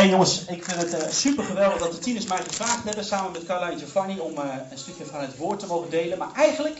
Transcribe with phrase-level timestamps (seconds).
[0.00, 3.32] Hey jongens, ik vind het uh, super geweldig dat de tieners mij gevraagd hebben samen
[3.32, 6.18] met Carla en Giovanni om uh, een stukje van het woord te mogen delen.
[6.18, 6.78] Maar eigenlijk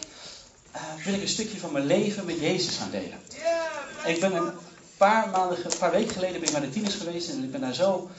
[0.77, 3.19] uh, wil ik een stukje van mijn leven met Jezus gaan delen.
[4.05, 4.51] Ik ben een
[4.97, 7.61] paar, maanden, een paar weken geleden ben ik bij de tieners geweest en ik ben
[7.61, 8.11] daar zo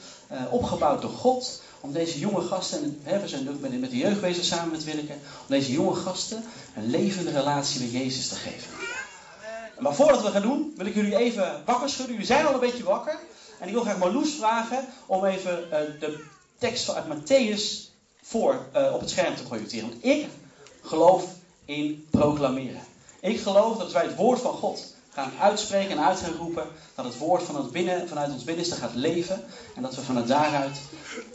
[0.50, 4.20] opgebouwd door God om deze jonge gasten, en hè, we zijn ook met de jeugd
[4.20, 6.44] bezig samen met Willeke, om deze jonge gasten
[6.76, 8.70] een levende relatie met Jezus te geven.
[9.78, 12.12] Maar voordat we gaan doen, wil ik jullie even wakker schudden.
[12.12, 13.18] Jullie zijn al een beetje wakker.
[13.62, 16.24] En ik wil graag Marloes vragen om even uh, de
[16.58, 17.90] tekst uit Matthäus
[18.22, 19.88] voor uh, op het scherm te projecteren.
[19.88, 20.26] Want ik
[20.82, 21.24] geloof
[21.64, 22.80] in proclameren.
[23.20, 27.04] Ik geloof dat wij het woord van God gaan uitspreken en uit gaan roepen, dat
[27.04, 29.44] het woord van binnen, vanuit ons binnenste gaat leven.
[29.76, 30.80] En dat we vanuit daaruit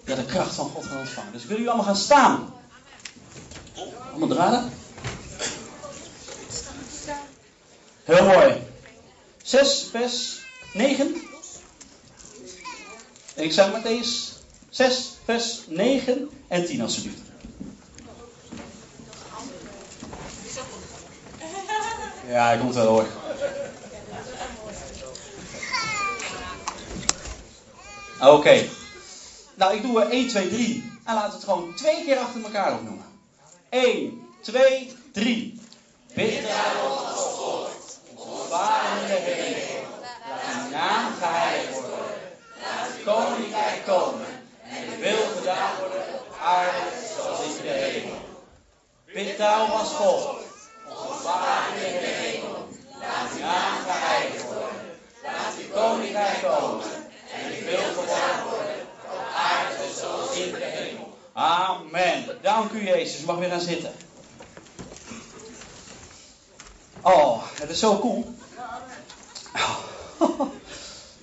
[0.04, 1.32] de kracht van God gaan ontvangen.
[1.32, 2.54] Dus ik wil jullie allemaal gaan staan.
[4.10, 4.72] Allemaal draden.
[8.04, 8.62] Heel mooi.
[9.44, 10.40] 6 vers
[13.38, 13.44] 9.
[13.44, 14.38] Ik zeg Matthäus
[14.70, 17.22] 6 vers 9 en 10 alsjeblieft.
[22.28, 23.08] Ja, ik komt wel hoor.
[28.22, 28.66] Oké.
[29.56, 30.92] Nou, ik doe er 1, 2, 3.
[31.04, 33.06] En laten we het gewoon twee keer achter elkaar opnoemen.
[33.70, 35.62] 1, 2, 3.
[36.14, 37.36] Bid daarom als
[39.08, 39.86] de.
[40.30, 41.98] Laat uw naam geheiligd worden.
[42.62, 44.26] Laat uw koninkrijk komen.
[44.70, 48.18] En uw wil gedaan worden op aarde zoals in de hemel.
[49.14, 50.44] Bid daarom als volgt.
[50.88, 51.30] Onze
[51.86, 52.68] in de hemel.
[53.00, 55.00] Laat uw naam geheiligd worden.
[55.24, 56.86] Laat uw koninkrijk komen.
[57.34, 61.18] En uw wil gedaan worden op aarde zoals in de hemel.
[61.34, 62.38] Amen.
[62.42, 63.22] Dank u Jezus.
[63.22, 63.94] Mag weer gaan zitten.
[67.02, 68.36] Oh, het is zo cool.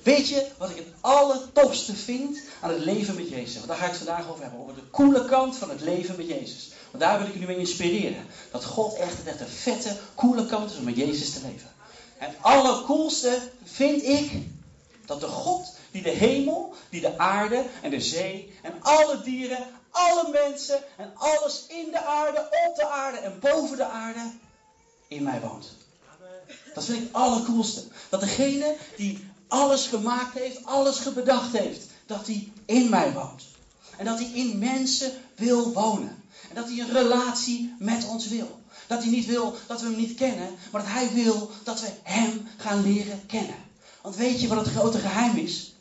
[0.04, 3.54] Weet je wat ik het allertopste vind aan het leven met Jezus?
[3.54, 4.60] Want daar ga ik het vandaag over hebben.
[4.60, 6.70] Over de coole kant van het leven met Jezus.
[6.90, 8.26] Want daar wil ik jullie mee inspireren.
[8.50, 11.72] Dat God echt, echt een vette, coole kant is om met Jezus te leven.
[12.18, 14.30] En het allercoolste vind ik
[15.06, 19.66] dat de God die de hemel, die de aarde en de zee en alle dieren,
[19.90, 24.30] alle mensen en alles in de aarde, op de aarde en boven de aarde
[25.08, 25.72] in mij woont.
[26.74, 27.82] Dat vind ik het allercoolste.
[28.08, 33.42] Dat degene die alles gemaakt heeft, alles gebedacht heeft, dat hij in mij woont.
[33.96, 36.22] En dat hij in mensen wil wonen.
[36.48, 38.60] En dat hij een relatie met ons wil.
[38.86, 41.92] Dat hij niet wil dat we hem niet kennen, maar dat hij wil dat we
[42.02, 43.56] hem gaan leren kennen.
[44.02, 45.74] Want weet je wat het grote geheim is?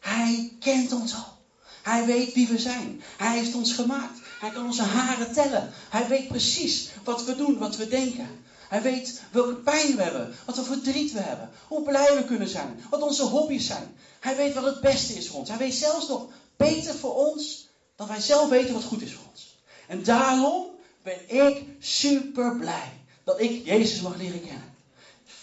[0.00, 1.34] Hij kent ons al.
[1.82, 3.02] Hij weet wie we zijn.
[3.16, 4.18] Hij heeft ons gemaakt.
[4.40, 5.72] Hij kan onze haren tellen.
[5.88, 8.44] Hij weet precies wat we doen, wat we denken.
[8.68, 12.48] Hij weet welke pijn we hebben, wat voor verdriet we hebben, hoe blij we kunnen
[12.48, 13.96] zijn, wat onze hobby's zijn.
[14.20, 15.48] Hij weet wat het beste is voor ons.
[15.48, 19.24] Hij weet zelfs nog beter voor ons dan wij zelf weten wat goed is voor
[19.30, 19.56] ons.
[19.86, 20.66] En daarom
[21.02, 22.92] ben ik super blij
[23.24, 24.74] dat ik Jezus mag leren kennen.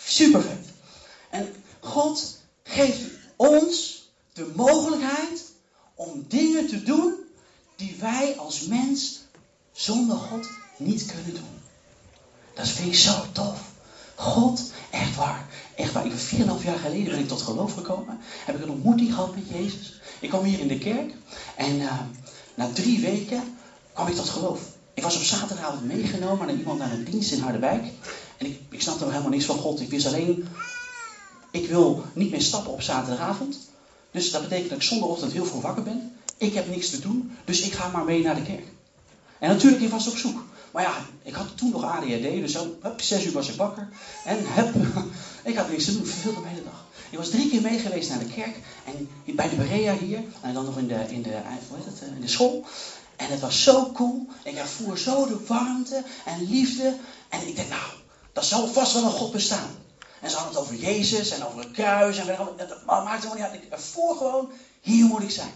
[0.06, 0.66] Super vet.
[1.30, 3.02] En God geeft
[3.36, 4.04] ons
[4.34, 5.52] de mogelijkheid
[5.96, 7.14] om dingen te doen
[7.76, 9.22] die wij als mens
[9.72, 10.48] zonder God
[10.78, 11.63] niet kunnen doen.
[12.54, 13.60] Dat vind ik zo tof.
[14.16, 15.46] God, echt waar.
[15.76, 16.06] Echt waar.
[16.06, 18.20] Ik ben 4,5 jaar geleden ben ik tot geloof gekomen.
[18.46, 20.00] Heb ik een ontmoeting gehad met Jezus.
[20.20, 21.14] Ik kwam hier in de kerk.
[21.56, 22.00] En uh,
[22.56, 23.58] na drie weken
[23.94, 24.62] kwam ik tot geloof.
[24.94, 27.84] Ik was op zaterdagavond meegenomen naar iemand naar een dienst in Harderwijk.
[28.38, 29.82] En ik, ik snapte nog helemaal niks van God.
[29.82, 30.48] Ik wist alleen,
[31.52, 33.58] ik wil niet meer stappen op zaterdagavond.
[34.12, 36.18] Dus dat betekent dat ik zondagochtend heel vroeg wakker ben.
[36.38, 38.68] Ik heb niks te doen, dus ik ga maar mee naar de kerk.
[39.40, 40.43] En natuurlijk, ik was op zoek.
[40.74, 43.90] Maar ja, ik had toen nog ADHD, dus hup, zes uur was ik wakker.
[44.26, 44.76] En hup,
[45.52, 46.86] ik had niks te doen, verveelde de hele dag.
[47.10, 48.56] Ik was drie keer mee geweest naar de kerk.
[48.86, 50.24] En bij de Berea hier.
[50.42, 52.66] En dan nog in de, in de, eh, in de school.
[53.16, 54.28] En het was zo cool.
[54.44, 56.96] Ik ervoer zo de warmte en liefde.
[57.30, 57.92] En ik denk, nou,
[58.32, 59.70] dat zal vast wel een God bestaan.
[60.22, 62.18] En ze hadden het over Jezus en over het kruis.
[62.18, 62.26] En
[62.58, 63.54] dat maakte me niet uit.
[63.54, 64.52] Ik ervoer gewoon,
[64.82, 65.54] hier moet ik zijn.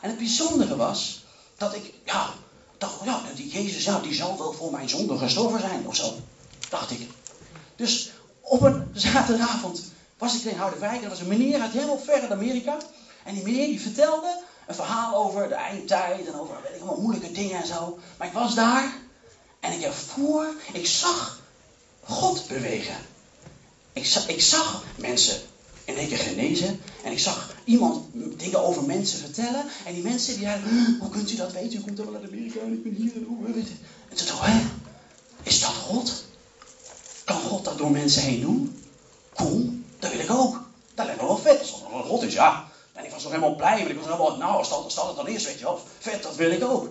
[0.00, 1.24] En het bijzondere was
[1.56, 2.30] dat ik, ja,
[2.78, 6.14] dacht, ja, die Jezus, ja, die zal wel voor mijn zonde gestorven zijn of zo.
[6.68, 7.08] Dacht ik.
[7.76, 9.82] Dus op een zaterdagavond
[10.18, 11.02] was ik in Harderwijk.
[11.02, 12.76] Er was een meneer uit helemaal ver uit Amerika.
[13.24, 17.32] En die meneer die vertelde een verhaal over de eindtijd en over weet allemaal moeilijke
[17.32, 17.98] dingen en zo.
[18.16, 18.92] Maar ik was daar
[19.60, 21.40] en ik ervoer, ik zag
[22.02, 22.96] God bewegen.
[23.92, 25.40] Ik zag, ik zag mensen
[25.84, 26.80] in één keer genezen.
[27.04, 29.64] En ik zag iemand dingen over mensen vertellen.
[29.84, 31.78] En die mensen die zeiden, hoe kunt u dat weten?
[31.78, 33.14] U komt wel uit Amerika en ik ben hier.
[33.14, 33.46] En, hoe,
[34.08, 34.62] en toen dacht ik?
[35.42, 36.24] Is dat God?
[37.24, 38.84] Kan God dat door mensen heen doen?
[39.34, 40.64] Cool, dat wil ik ook.
[40.94, 41.60] Dat lijkt me wel vet.
[41.60, 42.68] Als er een God is, ja.
[42.92, 45.16] En ik was nog helemaal blij, want ik was helemaal, nou, als dat, dat het
[45.16, 46.88] dan is, weet je wel, vet, dat wil ik ook.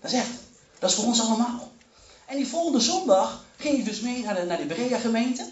[0.00, 0.30] Dat is echt,
[0.78, 1.72] dat is voor ons allemaal.
[2.26, 5.50] En die volgende zondag ging ik dus mee naar de, naar de gemeente.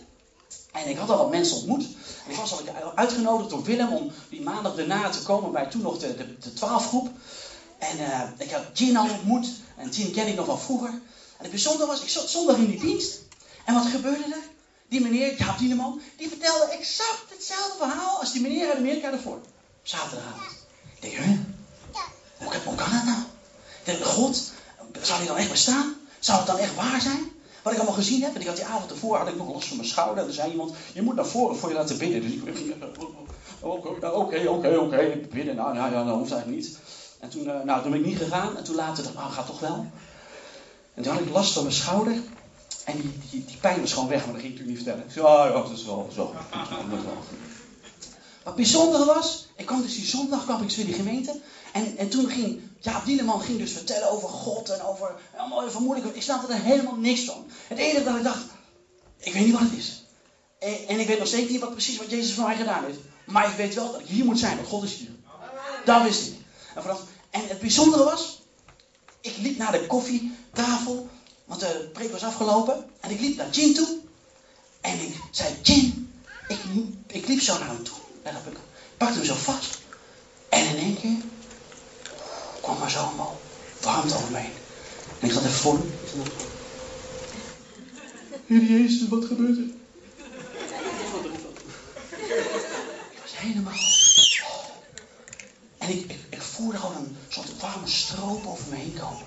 [0.72, 1.84] En ik had al wat mensen ontmoet.
[2.26, 2.60] Ik was al
[2.94, 6.52] uitgenodigd door Willem om die maandag daarna te komen bij toen nog de, de, de
[6.52, 7.10] 12 groep.
[7.78, 9.48] En uh, ik had Jean al ontmoet.
[9.76, 10.88] En Jean ken ik nog van vroeger.
[10.88, 11.00] En
[11.38, 13.20] het bijzondere was, ik zat zondag in die dienst.
[13.64, 14.50] En wat gebeurde er?
[14.88, 19.40] Die meneer, Jaap Dieneman, die vertelde exact hetzelfde verhaal als die meneer uit Amerika ervoor.
[19.82, 20.50] Zaterdagavond.
[20.94, 21.38] Ik denk, hè?
[22.38, 23.18] Hoe, hoe kan dat nou?
[23.78, 24.52] Ik denk, God,
[25.00, 25.94] zou hij dan echt bestaan?
[26.18, 27.31] Zou het dan echt waar zijn?
[27.62, 29.64] Wat ik allemaal gezien heb, en ik had die avond ervoor, had ik nog los
[29.64, 30.22] van mijn schouder.
[30.22, 32.22] En er zei iemand, je moet naar voren voor je laten bidden.
[32.22, 32.74] Dus ik ging,
[33.60, 35.56] oké, oké, oké, bidden.
[35.56, 36.78] Nou, ja, ja, dat hoeft eigenlijk niet.
[37.20, 38.56] En toen, uh, nou, toen ben ik niet gegaan.
[38.56, 39.86] En toen later dacht ik, oh, gaat toch wel.
[40.94, 42.16] En toen had ik last van mijn schouder.
[42.84, 45.04] En die, die, die pijn was gewoon weg, maar dat ging ik natuurlijk niet vertellen.
[45.06, 46.32] Ik zei, oh, ja, dat is wel zo.
[46.88, 47.14] Dat is wel.
[48.44, 51.40] Wat bijzonder was, ik kwam dus die zondag kwam ik dus weer die gemeente.
[51.72, 56.14] En, en toen ging Jaap Dieneman ging dus vertellen over God en over allemaal vermoedelijk.
[56.14, 57.50] Ik snapte er helemaal niks van.
[57.66, 58.44] Het enige dat ik dacht,
[59.18, 60.02] ik weet niet wat het is.
[60.58, 62.98] En, en ik weet nog steeds niet wat, precies wat Jezus voor mij gedaan heeft.
[63.24, 65.10] Maar ik weet wel dat ik hier moet zijn, want God is hier.
[65.84, 66.34] Dat wist ik.
[66.74, 67.00] En, vanaf,
[67.30, 68.40] en het bijzondere was,
[69.20, 71.08] ik liep naar de koffietafel,
[71.44, 72.84] want de preek was afgelopen.
[73.00, 73.98] En ik liep naar Jin toe.
[74.80, 76.12] En ik zei, Jin,
[76.48, 76.58] ik,
[77.06, 78.01] ik liep zo naar hem toe.
[78.22, 78.58] En ik
[78.96, 79.78] pakte hem zo vast.
[80.48, 81.16] En in één keer
[82.60, 83.40] kwam er zo allemaal
[83.80, 84.52] warmte over me heen.
[85.20, 85.92] En ik zat even voor hem.
[88.46, 89.64] Heer Jezus, wat gebeurt er?
[93.10, 93.72] Ik was helemaal...
[95.78, 99.26] En ik, ik, ik voelde gewoon een soort warme stroop over me heen komen.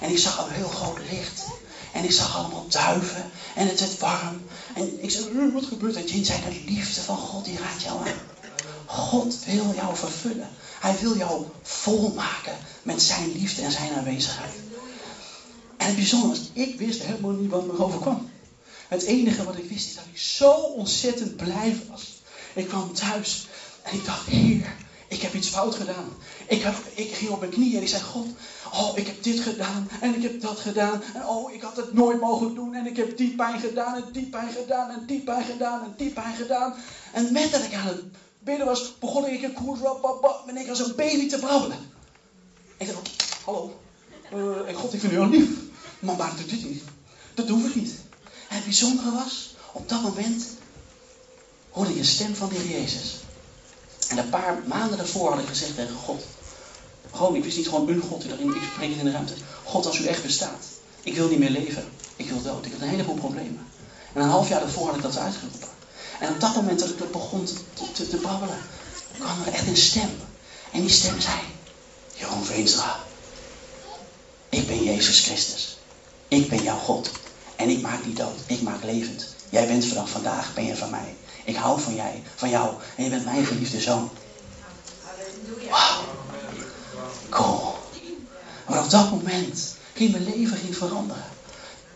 [0.00, 1.46] En ik zag een heel groot licht.
[1.92, 3.30] En ik zag allemaal duiven.
[3.54, 4.42] En het werd warm.
[4.74, 6.04] En ik zei, wat gebeurt er?
[6.04, 8.14] Jin zei, de liefde van God, die raakt jou aan.
[8.86, 10.48] God wil jou vervullen.
[10.80, 14.52] Hij wil jou volmaken met zijn liefde en zijn aanwezigheid.
[15.76, 18.30] En het bijzondere was, ik wist helemaal niet wat me overkwam.
[18.88, 22.22] Het enige wat ik wist is dat ik zo ontzettend blij was.
[22.52, 23.46] Ik kwam thuis
[23.82, 24.74] en ik dacht, Heer,
[25.10, 26.12] ik heb iets fout gedaan.
[26.46, 28.26] Ik, heb, ik ging op mijn knieën en ik zei, God,
[28.72, 31.02] oh, ik heb dit gedaan en ik heb dat gedaan.
[31.14, 34.12] En oh, ik had het nooit mogen doen en ik heb die pijn gedaan en
[34.12, 36.74] die pijn gedaan en die pijn gedaan en die pijn gedaan.
[37.12, 38.04] En met dat ik aan het
[38.38, 39.80] bidden was, begon ik een koers,
[40.46, 41.78] en ik als een baby te brabbelen.
[42.76, 43.10] Ik dacht,
[43.44, 43.80] hallo,
[44.34, 45.48] uh, God, ik vind u al lief.
[45.98, 46.82] Maar maar doet dit niet.
[47.34, 47.94] Dat hoef ik niet.
[48.48, 50.46] En het bijzondere was, op dat moment
[51.70, 53.20] hoorde ik een stem van de Jezus.
[54.10, 56.22] En een paar maanden daarvoor had ik gezegd tegen God.
[57.12, 59.34] Gewoon, ik wist niet gewoon een God, ik spreek in de ruimte.
[59.64, 60.64] God, als u echt bestaat.
[61.02, 61.84] Ik wil niet meer leven.
[62.16, 62.66] Ik wil dood.
[62.66, 63.66] Ik had een heleboel problemen.
[64.12, 65.68] En een half jaar daarvoor had ik dat uitgeroepen.
[66.20, 67.54] En op dat moment dat ik dat begon te,
[67.92, 68.58] te, te babbelen,
[69.18, 70.10] kwam er echt een stem.
[70.72, 71.38] En die stem zei,
[72.14, 72.96] Jeroen Veenstra,
[74.48, 75.78] ik ben Jezus Christus.
[76.28, 77.10] Ik ben jouw God.
[77.56, 79.26] En ik maak niet dood, ik maak levend.
[79.48, 81.14] Jij bent vanaf vandaag, ben je van mij.
[81.50, 82.74] Ik hou van jij, van jou.
[82.96, 84.10] En je bent mijn geliefde zoon.
[85.70, 86.04] Wauw.
[87.28, 87.74] Cool.
[88.68, 91.24] Maar op dat moment ging mijn leven ging veranderen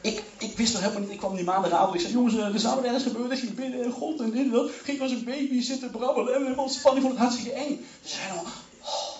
[0.04, 1.10] ik, ik wist nog helemaal niet.
[1.10, 1.94] Ik kwam die maandagavond.
[1.94, 3.32] Ik zei: Jongens, er zou er ergens gebeuren.
[3.32, 4.70] Ik ging binnen en God en dit en dat.
[4.82, 6.34] Ging als een baby zitten brabbelen.
[6.34, 7.04] En helemaal spanning.
[7.04, 7.86] vond het hartstikke eng.
[8.02, 8.52] Ze zeiden allemaal:
[8.82, 9.16] oh,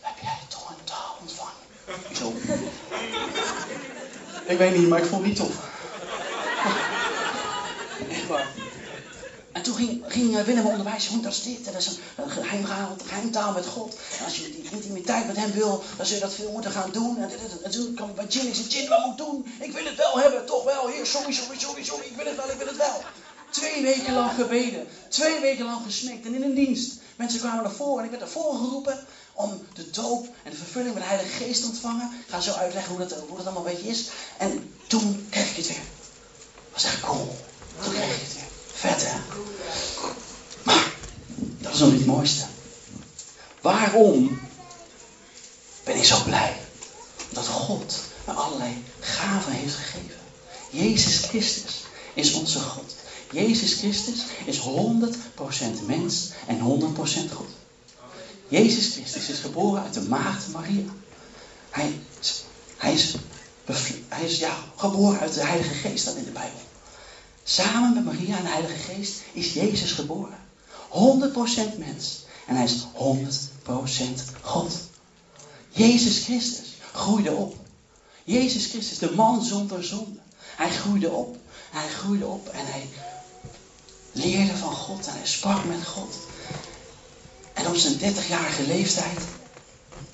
[0.00, 1.52] Heb jij toch een taal ontvangen?
[2.08, 2.32] Ik zo.
[4.52, 5.54] ik weet niet, maar ik het niet tof.
[8.10, 8.48] Echt waar.
[9.54, 12.30] En toen ging, ging eh, Willem onderwijzen, dat is dit, dat is een, een
[13.06, 13.96] geheimtaal met God.
[14.18, 16.90] En als je die intimiteit met hem wil, dan zul je dat veel moeten gaan
[16.92, 17.18] doen.
[17.18, 17.30] En,
[17.62, 19.54] en, toen kwam ik bij Jin, ik zei, Jin, wat moet ik doen?
[19.60, 20.88] Ik wil het wel hebben, toch wel.
[20.88, 23.02] Heer, sorry, sorry, sorry, sorry, ik wil het wel, ik wil het wel.
[23.50, 26.92] Twee weken lang gebeden, twee weken lang gesmeekt en in een dienst.
[27.16, 30.94] Mensen kwamen naar voren en ik werd voren geroepen om de doop en de vervulling
[30.94, 32.10] met de Heilige Geest te ontvangen.
[32.26, 34.08] Ik ga zo uitleggen hoe dat, hoe dat allemaal een beetje is.
[34.38, 35.76] En toen kreeg ik het weer.
[35.76, 37.36] Dat was echt cool.
[37.82, 38.33] Toen kreeg ik het.
[40.62, 40.92] Maar,
[41.58, 42.44] dat is nog niet het mooiste.
[43.60, 44.40] Waarom
[45.84, 46.56] ben ik zo blij?
[47.30, 50.20] Dat God me allerlei gaven heeft gegeven.
[50.70, 52.94] Jezus Christus is onze God.
[53.30, 54.62] Jezus Christus is 100%
[55.86, 57.48] mens en 100% God.
[58.48, 60.92] Jezus Christus is geboren uit de maagd Maria.
[61.70, 61.98] Hij,
[62.76, 63.14] hij, is,
[64.08, 66.60] hij is ja, geboren uit de Heilige Geest, staat in de Bijbel.
[67.44, 70.38] Samen met Maria en de Heilige Geest is Jezus geboren.
[71.74, 72.24] 100% mens.
[72.46, 72.86] En hij is
[73.66, 74.72] 100% God.
[75.68, 77.56] Jezus Christus groeide op.
[78.24, 80.18] Jezus Christus, de man zonder zonde.
[80.56, 81.36] Hij groeide op.
[81.70, 82.88] Hij groeide op en hij
[84.12, 86.14] leerde van God en hij sprak met God.
[87.52, 89.20] En op zijn 30-jarige leeftijd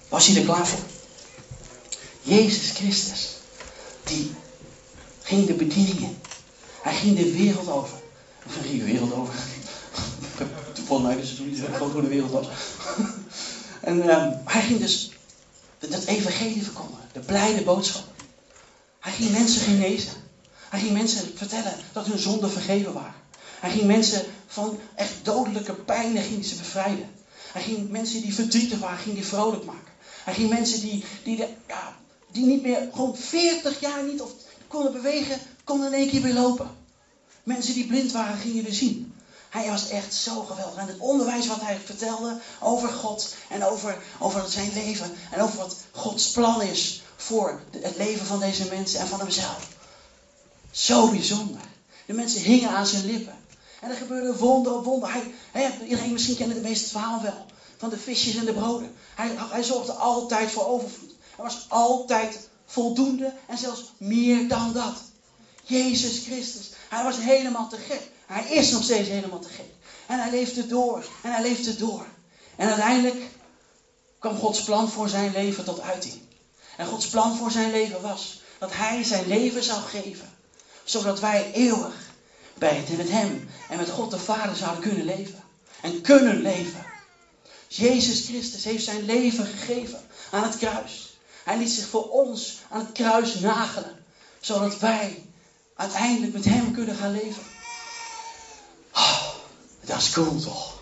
[0.09, 0.85] was hij er klaar voor.
[2.23, 3.29] Jezus Christus,
[4.05, 4.35] die
[5.23, 6.21] ging de bedieningen.
[6.83, 7.99] Hij ging de wereld over.
[8.47, 9.35] Of ging de wereld over.
[11.03, 12.47] Mij is het toen niet groot hoe de wereld was.
[13.81, 15.11] en um, hij ging dus
[15.79, 17.09] dat evangelie verkondigen.
[17.13, 18.05] De blijde boodschap.
[19.01, 20.13] Hij ging mensen genezen.
[20.69, 23.15] Hij ging mensen vertellen dat hun zonden vergeven waren.
[23.61, 27.11] Hij ging mensen van echt dodelijke pijnen ging ze bevrijden.
[27.53, 29.93] Hij ging mensen die verdrietig waren, ging die vrolijk maken.
[30.25, 31.97] Hij ging mensen die, die, de, ja,
[32.33, 34.31] die niet meer, gewoon 40 jaar niet of
[34.69, 36.71] konden bewegen, konden in één keer weer lopen.
[37.43, 39.15] Mensen die blind waren, gingen weer zien.
[39.51, 40.77] Hij was echt zo geweldig.
[40.77, 45.57] En het onderwijs wat hij vertelde over God en over, over zijn leven en over
[45.57, 49.69] wat Gods plan is voor het leven van deze mensen en van hemzelf.
[50.71, 51.61] Zo bijzonder.
[52.07, 53.39] De mensen hingen aan zijn lippen.
[53.81, 55.11] En er gebeurde wonder op wonder.
[55.53, 57.47] Hij, iedereen misschien kent het meeste verhaal wel.
[57.77, 58.95] Van de visjes en de broden.
[59.15, 61.15] Hij, hij zorgde altijd voor overvloed.
[61.37, 64.97] Hij was altijd voldoende en zelfs meer dan dat.
[65.71, 66.71] Jezus Christus.
[66.89, 68.01] Hij was helemaal te gek.
[68.27, 69.71] Hij is nog steeds helemaal te gek.
[70.07, 71.05] En hij leefde door.
[71.23, 72.07] En hij leefde door.
[72.57, 73.23] En uiteindelijk
[74.19, 76.21] kwam Gods plan voor zijn leven tot uiting.
[76.77, 80.31] En Gods plan voor zijn leven was dat hij zijn leven zou geven.
[80.85, 81.95] Zodat wij eeuwig
[82.59, 85.43] bij het, met hem en met God de Vader zouden kunnen leven.
[85.81, 86.85] En kunnen leven.
[87.69, 90.01] Jezus Christus heeft zijn leven gegeven
[90.31, 91.19] aan het kruis.
[91.45, 94.05] Hij liet zich voor ons aan het kruis nagelen.
[94.41, 95.30] Zodat wij
[95.81, 97.43] uiteindelijk met hem kunnen gaan leven.
[98.95, 99.29] Oh,
[99.81, 100.79] dat is cool toch?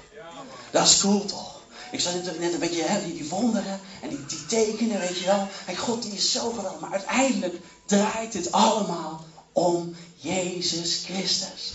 [0.70, 1.60] Dat is cool toch?
[1.90, 5.26] Ik zat net een beetje, hè, die, die wonderen en die, die tekenen, weet je
[5.26, 5.48] wel.
[5.66, 6.80] En God die is zo geweldig.
[6.80, 11.72] Maar uiteindelijk draait het allemaal om Jezus Christus.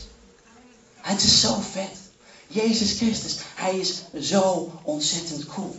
[0.95, 1.97] Het is zo vet.
[2.47, 5.75] Jezus Christus, hij is zo ontzettend cool.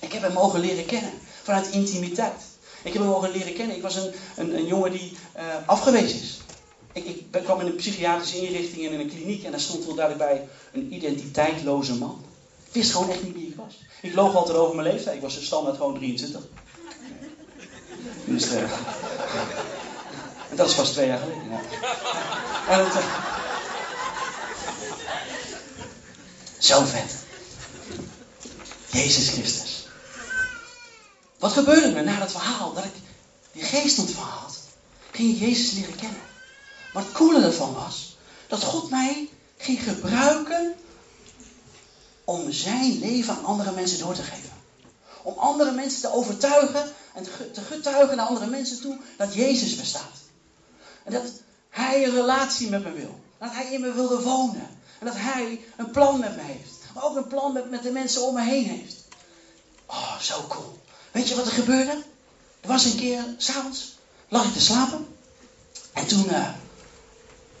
[0.00, 2.42] Ik heb hem mogen leren kennen vanuit intimiteit.
[2.82, 3.76] Ik heb hem mogen leren kennen.
[3.76, 6.41] Ik was een, een, een jongen die uh, afgewezen is.
[6.92, 9.94] Ik, ik kwam in een psychiatrische inrichting en in een kliniek en daar stond wel
[9.94, 12.24] duidelijk bij een identiteitloze man.
[12.66, 13.78] Ik wist gewoon echt niet wie ik was.
[14.02, 15.16] Ik loog altijd over mijn leeftijd.
[15.16, 16.40] Ik was een standaard gewoon 23.
[18.24, 18.62] Dus, uh,
[20.50, 21.50] en dat is pas twee jaar geleden.
[21.50, 21.60] Ja.
[22.68, 22.96] En uh,
[26.58, 27.16] zo vet.
[28.90, 29.86] Jezus Christus.
[31.38, 32.72] Wat gebeurde er na dat verhaal?
[32.72, 32.92] Dat ik
[33.52, 34.58] die geest ontvangen had.
[35.10, 36.20] Ging ik Jezus leren kennen.
[36.92, 40.74] Maar het coole ervan was dat God mij ging gebruiken
[42.24, 44.50] om zijn leven aan andere mensen door te geven.
[45.22, 47.22] Om andere mensen te overtuigen en
[47.52, 50.20] te getuigen naar andere mensen toe dat Jezus bestaat.
[51.04, 51.22] En dat
[51.68, 53.20] hij een relatie met me wil.
[53.38, 54.68] Dat hij in me wilde wonen.
[54.98, 56.72] En dat hij een plan met me heeft.
[56.94, 58.94] Maar ook een plan met, met de mensen om me heen heeft.
[59.86, 60.78] Oh, zo cool.
[61.10, 62.02] Weet je wat er gebeurde?
[62.60, 63.94] Er was een keer, s'avonds,
[64.28, 65.06] lag ik te slapen.
[65.92, 66.48] En toen uh,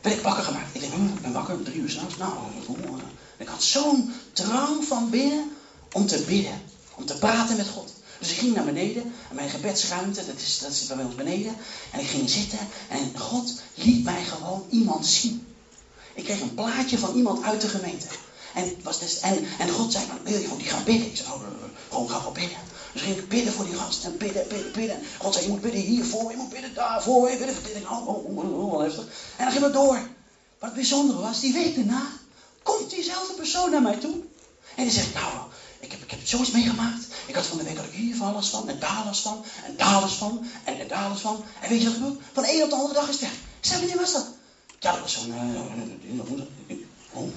[0.02, 0.74] werd ik wakker gemaakt.
[0.74, 2.16] Ik denk, hm, ik ben wakker, drie uur s'nachts.
[2.16, 2.32] Nou,
[3.36, 5.50] ik had zo'n drang van binnen
[5.92, 6.60] om te bidden.
[6.94, 7.92] Om te praten met God.
[8.18, 9.02] Dus ik ging naar beneden.
[9.28, 11.56] En mijn gebedsruimte, dat, is, dat zit bij ons beneden.
[11.90, 12.58] En ik ging zitten.
[12.88, 15.46] En God liet mij gewoon iemand zien.
[16.14, 18.06] Ik kreeg een plaatje van iemand uit de gemeente.
[18.54, 21.06] En, was des, en, en God zei, wil je voor die gaan bidden?
[21.06, 21.40] Ik zei, oh,
[21.88, 22.58] gewoon ga wel bidden.
[22.92, 24.04] Dus ging ik bidden voor die gast.
[24.04, 24.98] En bidden, bidden, bidden.
[25.18, 27.30] God zei, je moet bidden hiervoor, je moet bidden daarvoor.
[27.30, 27.82] Je bidden dit.
[27.84, 29.04] Oh, oh, oh, heftig.
[29.36, 30.00] En dan ging het door.
[30.58, 32.02] Wat het bijzondere was, die week daarna
[32.62, 34.14] komt diezelfde persoon naar mij toe.
[34.74, 35.32] En die zegt, nou,
[35.80, 37.06] ik heb, ik heb zoiets meegemaakt.
[37.26, 39.44] Ik had van de week had ik hier van last van, en daar last van,
[39.64, 41.44] en daar last van, en, daar last van.
[41.60, 42.20] En weet je wat gebeurt?
[42.32, 43.32] Van de een op de andere dag is het weg.
[43.32, 44.26] Ik zei, wanneer was dat?
[44.78, 45.28] Ja, dat was zo'n...
[45.28, 46.30] Uh,
[47.12, 47.28] oh.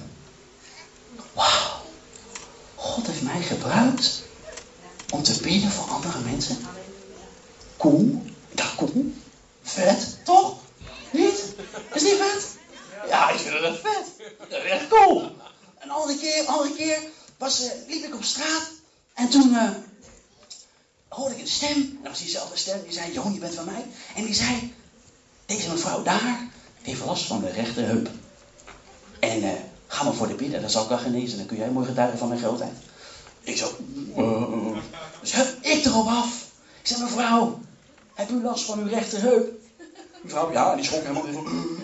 [1.32, 1.82] Wauw.
[2.74, 4.22] God heeft mij gebruikt
[5.10, 6.56] om te bidden voor andere mensen.
[7.76, 8.22] Cool.
[8.54, 9.12] Ja, cool.
[9.62, 10.56] Vet, toch?
[11.10, 11.54] Niet?
[11.94, 12.56] Is niet vet?
[13.08, 14.28] Ja, ik vind het echt vet.
[14.48, 15.30] Dat echt cool.
[15.78, 16.98] Een andere keer, andere keer
[17.38, 18.70] was, uh, liep ik op straat.
[19.14, 19.70] En toen uh,
[21.08, 21.76] hoorde ik een stem.
[21.76, 22.82] En dat was diezelfde stem.
[22.82, 23.84] Die zei, Johan, je bent van mij.
[24.14, 24.74] En die zei,
[25.46, 26.48] deze mevrouw daar,
[26.82, 28.10] heeft last van de rechterheup.
[29.18, 29.50] En uh,
[29.86, 31.38] ga maar voor de bidden, dan zal ik wel genezen.
[31.38, 32.74] Dan kun jij mooi getuigen van mijn grootheid.
[33.40, 33.76] Ik zo,
[34.16, 34.76] uh,
[35.20, 36.44] dus hup, ik erop af.
[36.80, 37.60] Ik zei, mevrouw,
[38.14, 39.52] heb u last van uw rechterheup?
[40.22, 41.26] Mevrouw, ja, die schrok helemaal.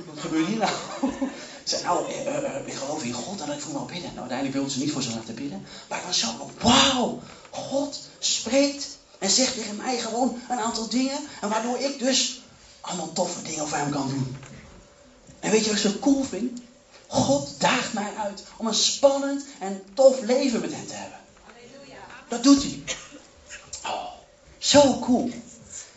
[0.07, 0.71] Wat gebeurt hier nou?
[1.63, 4.11] Ik zei, nou, uh, uh, ik geloof in God en ik voel me bidden.
[4.15, 5.67] Nou, uiteindelijk wilde ze niet voor ze laten bidden.
[5.89, 11.19] Maar ik was zo, wauw, God spreekt en zegt tegen mij gewoon een aantal dingen.
[11.41, 12.43] En waardoor ik dus
[12.81, 14.37] allemaal toffe dingen voor hem kan doen.
[15.41, 16.61] En weet je wat ik zo cool vind?
[17.07, 21.19] God daagt mij uit om een spannend en tof leven met hem te hebben.
[22.29, 22.83] Dat doet hij.
[24.63, 25.31] Zo cool.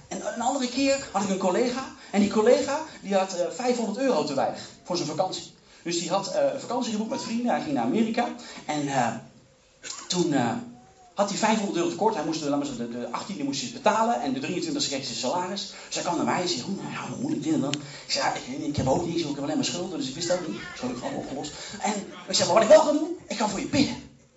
[0.08, 1.96] En een andere keer had ik een collega.
[2.12, 5.54] En die collega die had 500 euro te weinig voor zijn vakantie.
[5.84, 7.52] Dus die had een vakantie geboekt met vrienden.
[7.52, 8.28] Hij ging naar Amerika.
[8.66, 8.90] En
[10.08, 10.34] toen
[11.14, 12.16] had hij 500 euro tekort.
[12.16, 15.74] Hij moest de, de, de 18e moest hij betalen en de 23e kreeg zijn salaris.
[15.86, 17.74] Dus hij kwam naar mij en zei, oh, nou hoe moet ik dit dan?
[18.06, 18.26] Ik zei,
[18.64, 20.58] ik, heb ook niet, ik heb alleen maar schulden, dus ik wist ook niet.
[20.78, 21.52] Zo heb ik gewoon opgelost.
[21.82, 21.94] En
[22.28, 23.96] ik zei, maar wat ik wel ga doen, ik ga voor je bidden.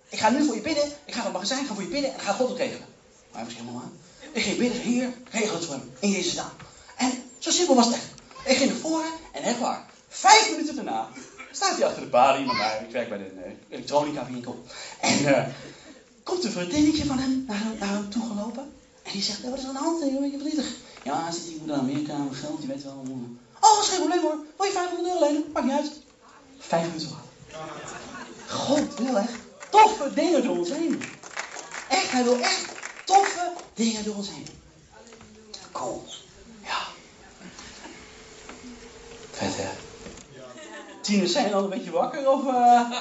[0.09, 1.89] Ik ga nu voor je bidden, ik ga naar het magazijn, ik ga voor je
[1.89, 2.87] bidden en ga God het regelen.
[3.31, 3.93] Maar hij was helemaal aan.
[4.31, 6.51] Ik ging bidden, hier, regel het voor hem, in Jezus naam.
[6.97, 8.07] En zo simpel was het echt.
[8.45, 11.09] Ik ging naar voren en echt waar, vijf minuten daarna
[11.51, 14.63] staat hij achter de balie, maar mij, ik werk bij de uh, elektronica winkel.
[14.99, 15.45] En uh,
[16.23, 18.71] komt een vriendinnetje van hem naar, hem toe gelopen.
[19.03, 20.01] En die zegt, wat is er aan de hand?
[20.01, 20.75] Een beetje verdrietig.
[21.03, 23.05] Ja, zit hij moet naar Amerika, mijn geld, je weet wel.
[23.59, 24.37] Oh, dat is geen probleem hoor.
[24.57, 25.43] Wil je 500 euro lenen?
[25.53, 25.91] Maakt niet uit.
[26.59, 27.27] Vijf minuten later.
[28.47, 29.33] God wil echt
[29.69, 31.01] toffe dingen door ons heen.
[31.89, 32.68] Echt, hij wil echt
[33.09, 34.47] toffe dingen door ons heen.
[35.71, 36.03] Cool.
[36.63, 36.87] Ja.
[39.31, 39.69] Vet hè?
[41.01, 42.43] Tieners zijn al een beetje wakker of...
[42.43, 42.91] Uh...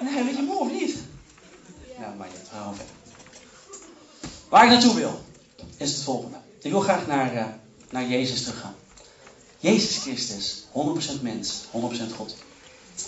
[0.00, 0.96] Nee, weet je moe of niet?
[1.98, 2.94] Ja, maar je gaan verder.
[4.48, 5.20] Waar ik naartoe wil,
[5.76, 6.36] is het volgende.
[6.60, 7.46] Ik wil graag naar, uh,
[7.90, 8.74] naar Jezus terug gaan.
[9.58, 10.64] Jezus Christus,
[11.18, 12.36] 100% mens, 100% God.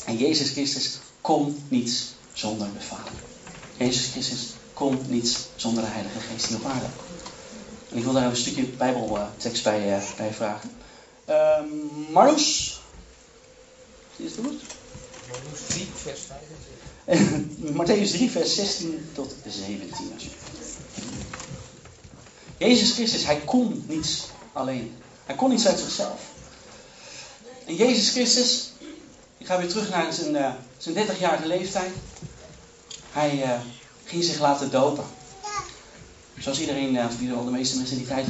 [0.07, 3.12] En Jezus Christus komt niets zonder de Vader.
[3.76, 6.87] Jezus Christus komt niets zonder de Heilige Geest die op aarde.
[7.90, 10.70] En ik wil daar een stukje Bijbeltekst bij, uh, bij vragen.
[11.28, 11.61] Uh,
[12.12, 12.80] Marloes?
[14.16, 14.61] Is het goed?
[15.30, 16.20] Marloes 3, vers
[17.06, 17.20] 5.
[17.78, 20.12] Matthäus 3, vers 16 tot 17.
[22.56, 24.94] Jezus Christus, hij kon niets alleen.
[25.25, 26.20] Hij kon niets uit zichzelf.
[27.64, 28.73] En Jezus Christus,
[29.38, 31.90] ik ga weer terug naar zijn, uh, zijn 30-jarige leeftijd.
[33.12, 33.61] Hij uh,
[34.08, 35.04] ging zich laten dopen.
[36.38, 38.26] Zoals iedereen, uh, of de meeste mensen in die tijd,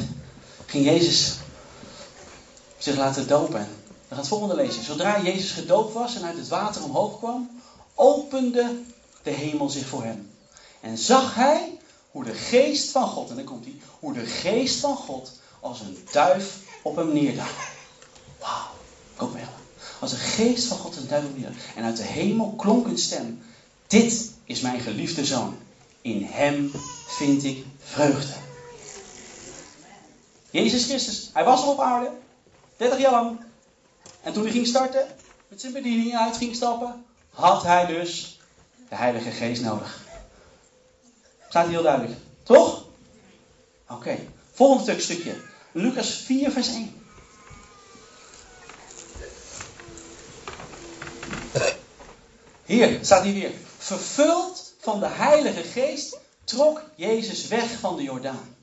[0.65, 1.37] ging Jezus
[2.77, 3.67] zich laten dopen.
[3.87, 4.83] Dan gaat het volgende lezen.
[4.83, 7.61] Zodra Jezus gedoopt was en uit het water omhoog kwam,
[7.95, 8.81] opende
[9.23, 10.31] de hemel zich voor hem.
[10.81, 11.77] En zag hij
[12.11, 15.79] hoe de geest van God, en dan komt hij, hoe de geest van God als
[15.79, 17.51] een duif op hem neerdaalde.
[18.39, 18.67] Wauw,
[19.15, 19.43] kom mee.
[19.99, 22.97] Als de geest van God een duif op hem En uit de hemel klonk een
[22.97, 23.41] stem.
[23.87, 25.57] Dit is mijn geliefde zoon.
[26.09, 26.71] In hem
[27.07, 28.33] vind ik vreugde.
[30.49, 32.11] Jezus Christus, hij was er op aarde,
[32.77, 33.39] 30 jaar lang.
[34.21, 35.07] En toen hij ging starten,
[35.47, 38.39] met zijn bediening uit ging stappen, had hij dus
[38.89, 39.99] de Heilige Geest nodig.
[41.49, 42.19] Staat heel duidelijk.
[42.43, 42.85] Toch?
[43.89, 44.17] Oké.
[44.51, 45.35] Volgende stukje.
[45.71, 47.03] Lucas 4, vers 1.
[52.65, 53.51] Hier staat hij weer.
[53.77, 58.55] Vervuld van de Heilige Geest trok Jezus weg van de Jordaan.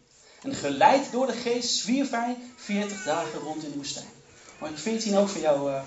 [0.42, 4.08] En geleid door de Geest zwierf hij 40 dagen rond in de woestijn.
[4.58, 5.82] Maar 14 ook voor jou, uh,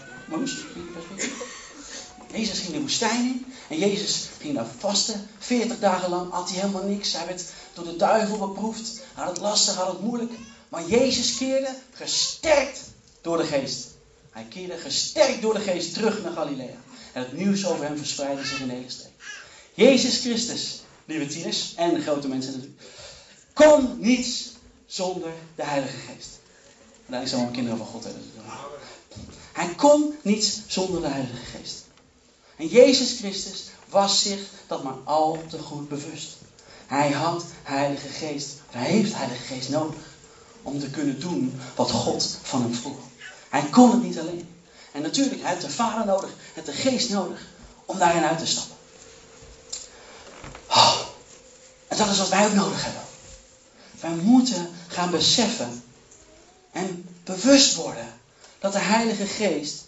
[2.32, 3.54] Jezus ging de woestijn in.
[3.69, 5.28] En Jezus ging daar vasten.
[5.38, 7.13] 40 dagen lang had hij helemaal niks.
[7.13, 9.02] Hij werd door de duivel beproefd.
[9.13, 10.32] Had het lastig, had het moeilijk.
[10.69, 12.82] Maar Jezus keerde gesterkt
[13.21, 13.88] door de geest.
[14.30, 16.78] Hij keerde gesterkt door de geest terug naar Galilea.
[17.13, 19.18] En het nieuws over hem verspreidde zich in de hele streek.
[19.79, 22.81] Jezus Christus, lieve tieners en grote mensen natuurlijk,
[23.53, 24.49] kon niets
[24.85, 26.39] zonder de Heilige Geest.
[27.05, 28.23] En daar is allemaal kinderen van God hebben.
[29.51, 31.83] Hij kon niets zonder de Heilige Geest.
[32.55, 36.37] En Jezus Christus was zich dat maar al te goed bewust.
[36.87, 39.99] Hij had Heilige Geest, hij heeft Heilige Geest nodig
[40.61, 42.99] om te kunnen doen wat God van hem vroeg.
[43.49, 44.47] Hij kon het niet alleen.
[44.91, 47.47] En natuurlijk, hij heeft de Vader nodig, hij heeft de Geest nodig
[47.85, 48.77] om daarin uit te stappen.
[50.69, 50.99] Oh,
[51.87, 53.01] en dat is wat wij ook nodig hebben.
[53.99, 55.83] Wij moeten gaan beseffen
[56.71, 58.13] en bewust worden
[58.59, 59.83] dat de Heilige Geest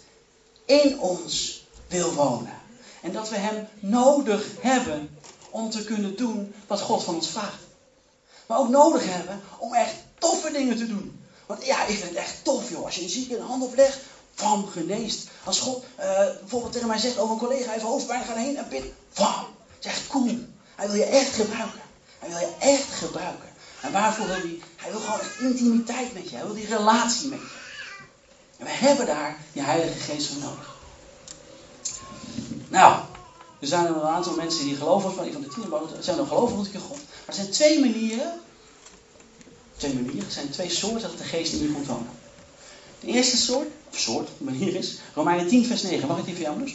[0.64, 2.60] in ons wil wonen.
[3.00, 5.18] En dat we Hem nodig hebben
[5.50, 7.62] om te kunnen doen wat God van ons vraagt.
[8.46, 11.20] Maar ook nodig hebben om echt toffe dingen te doen.
[11.46, 12.84] Want ja, ik vind het echt tof joh.
[12.84, 13.98] Als je een zieke een hand oplegt,
[14.34, 15.28] van geneest.
[15.44, 16.04] Als God uh,
[16.40, 18.84] bijvoorbeeld tegen mij zegt over een collega, hij heeft hoofdpijn, ga heen en bid.
[19.10, 19.46] Van,
[19.76, 20.38] het is echt cool.
[20.76, 21.80] Hij wil je echt gebruiken.
[22.22, 23.48] Hij wil je echt gebruiken.
[23.80, 24.60] En waarvoor wil hij?
[24.76, 26.36] Hij wil gewoon intimiteit met je.
[26.36, 27.46] Hij wil die relatie met je.
[28.58, 30.74] En we hebben daar die Heilige Geest voor nodig.
[32.68, 33.02] Nou,
[33.60, 36.80] er zijn een aantal mensen die geloven, van, van de tienerboten, zijn nog geloven in
[36.80, 36.96] God.
[36.96, 38.40] Maar er zijn twee manieren,
[39.76, 42.10] twee manieren, er zijn twee soorten dat de geest in je komt wonen.
[43.00, 46.08] De eerste soort, of soort, manier is, Romeinen 10 vers 9.
[46.08, 46.74] Mag ik die voor dus?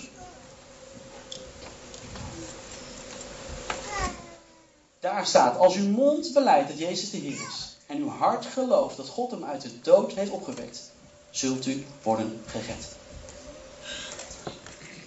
[5.07, 8.97] Daar staat, als uw mond beleidt dat Jezus de Heer is en uw hart gelooft
[8.97, 10.79] dat God hem uit de dood heeft opgewekt,
[11.29, 12.85] zult u worden gered.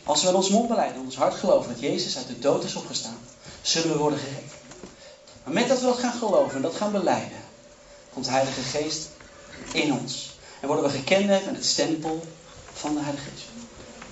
[0.04, 2.64] Als we met ons mond beleiden en ons hart geloven dat Jezus uit de dood
[2.64, 3.18] is opgestaan,
[3.62, 4.52] zullen we worden gered.
[5.44, 7.42] Maar met dat we dat gaan geloven en dat gaan beleiden,
[8.12, 9.08] komt de Heilige Geest
[9.72, 10.38] in ons.
[10.60, 12.22] En worden we gekend met het stempel
[12.72, 13.46] van de Heilige Geest.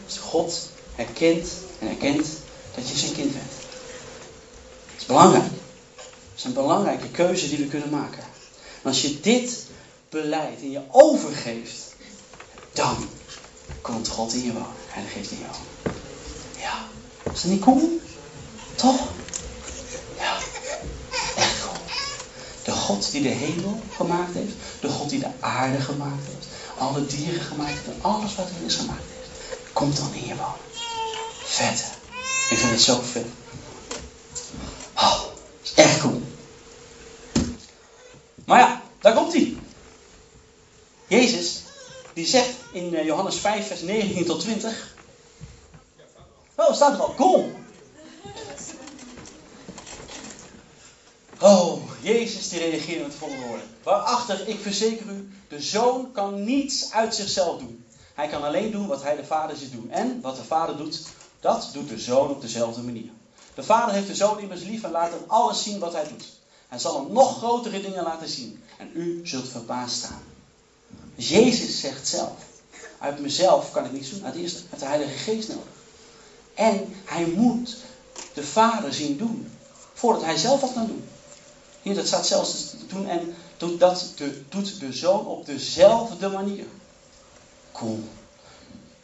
[0.06, 1.48] Dus God herkent
[1.78, 2.26] en erkent
[2.74, 3.50] dat je zijn kind bent.
[4.90, 5.66] Dat is belangrijk.
[6.38, 8.22] Is een belangrijke keuze die we kunnen maken.
[8.82, 9.66] En als je dit
[10.08, 11.94] beleidt en je overgeeft,
[12.72, 13.08] dan
[13.80, 14.68] komt God in je wonen.
[14.88, 15.98] Heilige Geest in wonen.
[16.58, 16.86] Ja.
[17.32, 18.00] Is dat niet cool?
[18.74, 19.00] Toch?
[20.18, 20.36] Ja.
[21.36, 21.76] Echt cool.
[22.64, 24.54] De God die de hemel gemaakt heeft.
[24.80, 26.46] De God die de aarde gemaakt heeft.
[26.78, 27.86] Alle dieren gemaakt heeft.
[27.86, 29.62] En alles wat er is gemaakt heeft.
[29.72, 30.66] Komt dan in je wonen.
[31.44, 31.84] Vet.
[32.50, 33.26] Ik vind het zo vet.
[34.94, 35.20] Oh,
[35.62, 36.27] is echt cool.
[38.48, 39.56] Maar ja, daar komt hij.
[41.06, 41.62] Jezus,
[42.12, 44.94] die zegt in eh, Johannes 5, vers 19 tot 20.
[46.54, 47.14] Oh, staat er al.
[47.14, 47.52] Cool.
[51.40, 53.66] Oh, Jezus die reageerde met de volgende woorden.
[53.82, 57.84] Waarachtig, ik verzeker u, de zoon kan niets uit zichzelf doen.
[58.14, 59.90] Hij kan alleen doen wat hij de vader ziet doen.
[59.90, 61.02] En wat de vader doet,
[61.40, 63.10] dat doet de zoon op dezelfde manier.
[63.54, 66.37] De vader heeft de zoon immers lief en laat hem alles zien wat hij doet.
[66.68, 68.62] Hij zal hem nog grotere dingen laten zien.
[68.78, 70.22] En u zult verbaasd staan.
[71.14, 72.36] Dus Jezus zegt zelf.
[72.98, 74.24] Uit mezelf kan ik niets doen.
[74.24, 75.64] Uit de, uit de Heilige Geest nodig.
[76.54, 77.76] En hij moet
[78.34, 79.50] de Vader zien doen.
[79.92, 81.04] Voordat hij zelf wat kan doen.
[81.82, 83.08] Hier, dat staat zelfs doen.
[83.08, 86.66] En doet dat de, doet de Zoon op dezelfde manier.
[87.72, 88.00] Cool.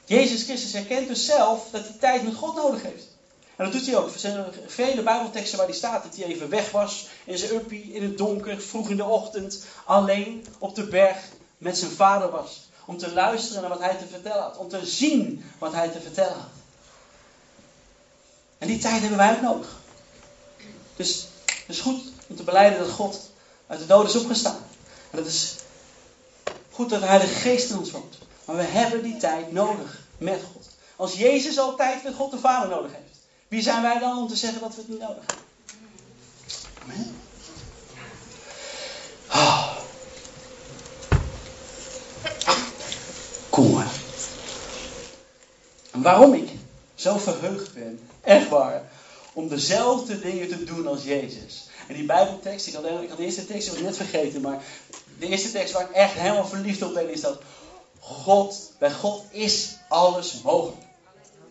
[0.04, 3.06] Jezus Christus herkent dus zelf dat hij tijd met God nodig heeft.
[3.56, 4.12] En dat doet hij ook.
[4.12, 7.08] Er zijn vele Bijbelteksten waar hij staat dat hij even weg was.
[7.24, 9.64] In zijn uppie, in het donker, vroeg in de ochtend.
[9.84, 12.68] Alleen op de berg met zijn vader was.
[12.86, 14.56] Om te luisteren naar wat hij te vertellen had.
[14.56, 16.50] Om te zien wat hij te vertellen had.
[18.58, 19.76] En die tijd hebben wij ook nodig.
[20.96, 23.30] Dus het is goed om te beleiden dat God
[23.66, 24.66] uit de dood is opgestaan.
[25.10, 25.54] En het is
[26.70, 28.18] goed dat de Heilige Geest in ons woont.
[28.44, 30.68] Maar we hebben die tijd nodig met God.
[30.96, 33.03] Als Jezus al tijd met God de Vader nodig heeft.
[33.54, 35.44] Wie zijn wij dan om te zeggen dat we het niet nodig hebben?
[45.90, 46.50] En waarom ik
[46.94, 48.82] zo verheugd ben, echt waar,
[49.32, 51.68] om dezelfde dingen te doen als Jezus.
[51.88, 54.62] En die Bijbeltekst, ik had, ik had de eerste tekst ik net vergeten, maar
[55.18, 57.40] de eerste tekst waar ik echt helemaal verliefd op ben, is dat
[57.98, 60.83] God, bij God is alles mogelijk.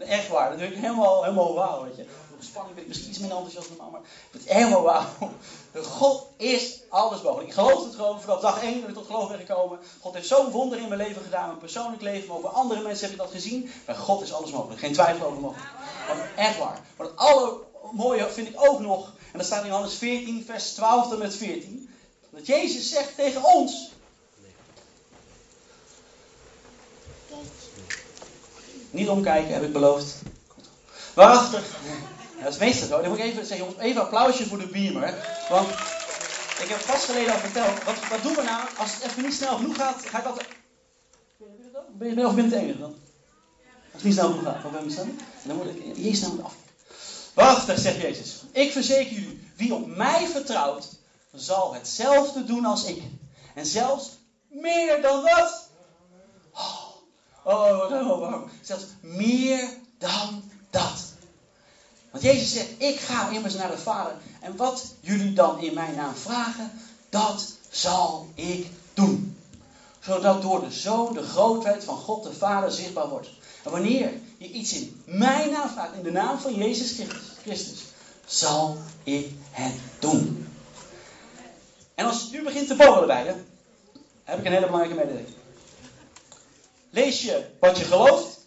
[0.07, 2.05] Echt waar, dat ik helemaal, helemaal wauw, weet je.
[2.43, 5.05] Spanning ben ik misschien iets minder enthousiast dan maar het is helemaal wauw.
[5.83, 7.47] God is alles mogelijk.
[7.47, 9.79] Ik geloof het gewoon vanaf dag 1 dat ik tot geloof ben gekomen.
[10.01, 12.81] God heeft zo'n wonder in mijn leven gedaan, mijn persoonlijk leven, maar ook bij andere
[12.81, 13.71] mensen heb ik dat gezien.
[13.85, 15.69] Bij God is alles mogelijk, geen twijfel over mogelijk.
[16.35, 16.79] Echt waar.
[16.97, 21.09] Maar het allermooie vind ik ook nog, en dat staat in Johannes 14, vers 12
[21.09, 21.89] tot met 14.
[22.29, 23.91] Dat Jezus zegt tegen ons,
[28.93, 30.15] Niet omkijken, heb ik beloofd.
[31.13, 31.65] Waarachtig.
[32.37, 33.01] Ja, dat is meestal zo.
[33.01, 35.13] Dan moet ik even zeggen, even applausje voor de beamer.
[35.49, 35.69] Want
[36.61, 39.33] ik heb vast geleden al verteld, wat, wat doen we nou als het even niet
[39.33, 40.47] snel genoeg gaat, ga ik altijd...
[41.97, 42.95] Ben je, ben of ben het enige dan?
[43.93, 45.19] Als het niet snel genoeg gaat, wat ben je staan?
[45.43, 46.55] Dan moet ik Jezus snel af.
[47.33, 48.41] Waarachtig, zegt Jezus.
[48.51, 50.89] Ik verzeker jullie, wie op mij vertrouwt,
[51.33, 53.01] zal hetzelfde doen als ik.
[53.55, 54.09] En zelfs
[54.47, 55.71] meer dan dat.
[57.43, 57.77] Oh.
[57.77, 58.49] Wat helemaal warm.
[58.61, 61.13] Zelfs meer dan dat.
[62.11, 64.15] Want Jezus zegt, ik ga immers naar de Vader.
[64.39, 66.71] En wat jullie dan in mijn naam vragen,
[67.09, 69.37] dat zal ik doen.
[69.99, 73.29] Zodat door de Zoon de grootheid van God de Vader zichtbaar wordt.
[73.63, 77.07] En wanneer je iets in mijn naam vraagt, in de naam van Jezus
[77.41, 77.83] Christus,
[78.25, 80.47] zal ik het doen.
[81.95, 83.33] En als het nu begint te borrelen bij je,
[84.23, 85.42] heb ik een hele belangrijke mededeling.
[86.93, 88.39] Lees je wat je gelooft?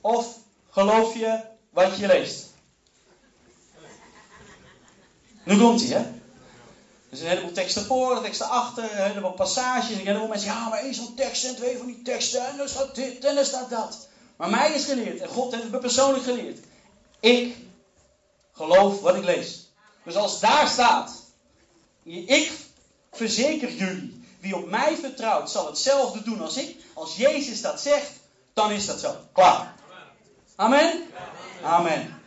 [0.00, 0.36] Of
[0.70, 2.46] geloof je wat je leest?
[5.44, 6.04] Nu komt hij, hè?
[7.10, 9.90] Er zijn een heleboel teksten voor, teksten achter, een heleboel passages.
[9.90, 12.46] En een heleboel mensen, ja, maar één zo'n tekst en twee van die teksten.
[12.46, 14.08] En er staat dit en er staat dat.
[14.36, 16.58] Maar mij is geleerd, en God heeft het me persoonlijk geleerd.
[17.20, 17.56] Ik
[18.52, 19.68] geloof wat ik lees.
[20.04, 21.22] Dus als daar staat,
[22.04, 22.52] ik
[23.12, 26.76] verzeker jullie wie op mij vertrouwt, zal hetzelfde doen als ik.
[26.92, 28.10] Als Jezus dat zegt,
[28.52, 29.16] dan is dat zo.
[29.32, 29.74] Klaar.
[30.56, 31.02] Amen?
[31.62, 32.20] Amen.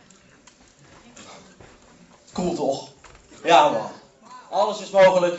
[2.32, 2.88] Cool toch?
[3.44, 3.90] Ja man,
[4.50, 5.38] alles is mogelijk.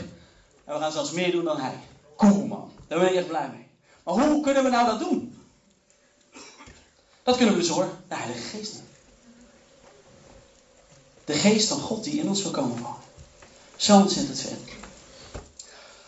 [0.65, 1.79] En we gaan zelfs meer doen dan hij.
[2.17, 3.67] Cool man, daar ben ik echt blij mee.
[4.03, 5.41] Maar hoe kunnen we nou dat doen?
[7.23, 8.81] Dat kunnen we dus hoor, de Heilige Geest.
[11.25, 13.01] De geest van God die in ons wil komen wonen.
[13.75, 14.76] Zo ontzettend vet.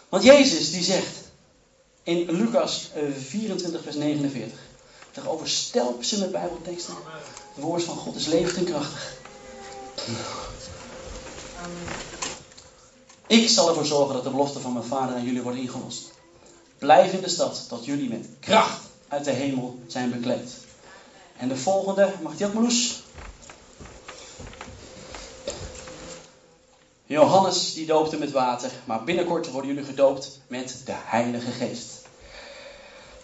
[0.10, 1.18] Want Jezus die zegt
[2.04, 4.60] in Lucas 24 eh, vers 49.
[5.12, 6.94] Toch overstelp ze met bijbelteksten.
[7.54, 9.18] Het woord van God is levend en krachtig.
[13.28, 16.12] Ik zal ervoor zorgen dat de belofte van mijn vader aan jullie wordt ingelost.
[16.78, 20.52] Blijf in de stad tot jullie met kracht uit de hemel zijn bekleed.
[21.38, 22.54] En de volgende, mag die ook?
[27.10, 32.08] Johannes die doopte met water, maar binnenkort worden jullie gedoopt met de Heilige Geest.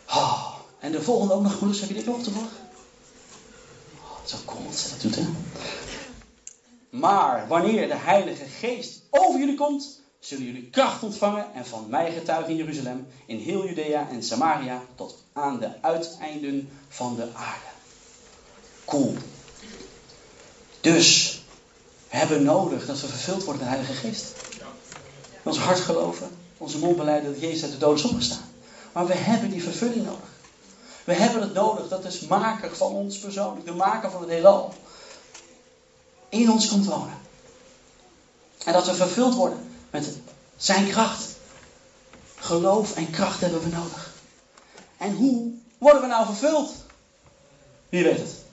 [0.09, 2.51] Oh, en de volgende ook nog, Marloes, heb je dit nog toevallig?
[4.01, 5.25] Oh, zo cool dat ze dat doet, hè?
[6.89, 12.11] Maar wanneer de Heilige Geest over jullie komt, zullen jullie kracht ontvangen en van mij
[12.11, 17.69] getuigen in Jeruzalem, in heel Judea en Samaria, tot aan de uiteinden van de aarde.
[18.85, 19.15] Cool.
[20.81, 21.39] Dus
[22.15, 24.33] hebben nodig dat we vervuld worden met de Heilige Geest.
[25.43, 28.53] Ons hart geloven, onze mond beleiden dat Jezus uit de dood is opgestaan.
[28.91, 30.29] Maar we hebben die vervulling nodig.
[31.03, 34.73] We hebben het nodig dat de maker van ons persoonlijk, de maker van het heelal,
[36.29, 37.17] in ons komt wonen.
[38.65, 40.17] En dat we vervuld worden met
[40.57, 41.33] zijn kracht.
[42.35, 44.13] Geloof en kracht hebben we nodig.
[44.97, 46.73] En hoe worden we nou vervuld?
[47.89, 48.44] Wie weet het?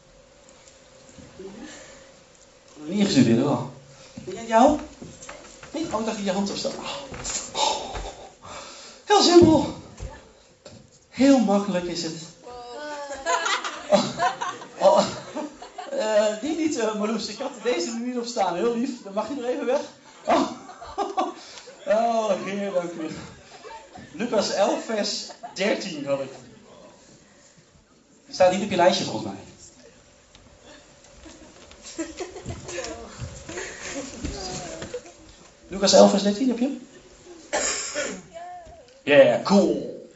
[2.76, 3.70] Niet ingestudeerd wel.
[4.37, 4.78] En jou?
[5.72, 5.92] Niet?
[5.92, 6.72] Oh, ik dacht je hand opstaan.
[7.52, 7.94] Oh.
[9.04, 9.74] Heel simpel.
[11.08, 12.14] Heel makkelijk is het.
[13.88, 14.04] Oh.
[14.78, 15.06] Oh.
[15.92, 17.28] Uh, die niet, uh, Marloes.
[17.28, 18.54] Ik had deze er niet op staan.
[18.54, 19.02] Heel lief.
[19.02, 19.80] Dan mag je er even weg.
[20.24, 20.50] Oh,
[21.87, 22.72] oh heer.
[24.12, 26.30] Lucas 11, vers 13 had ik.
[28.28, 29.40] Staat niet op je lijstje volgens mij.
[35.72, 36.78] Lucas 11, vers 13 heb je
[39.02, 40.06] Ja, yeah, cool.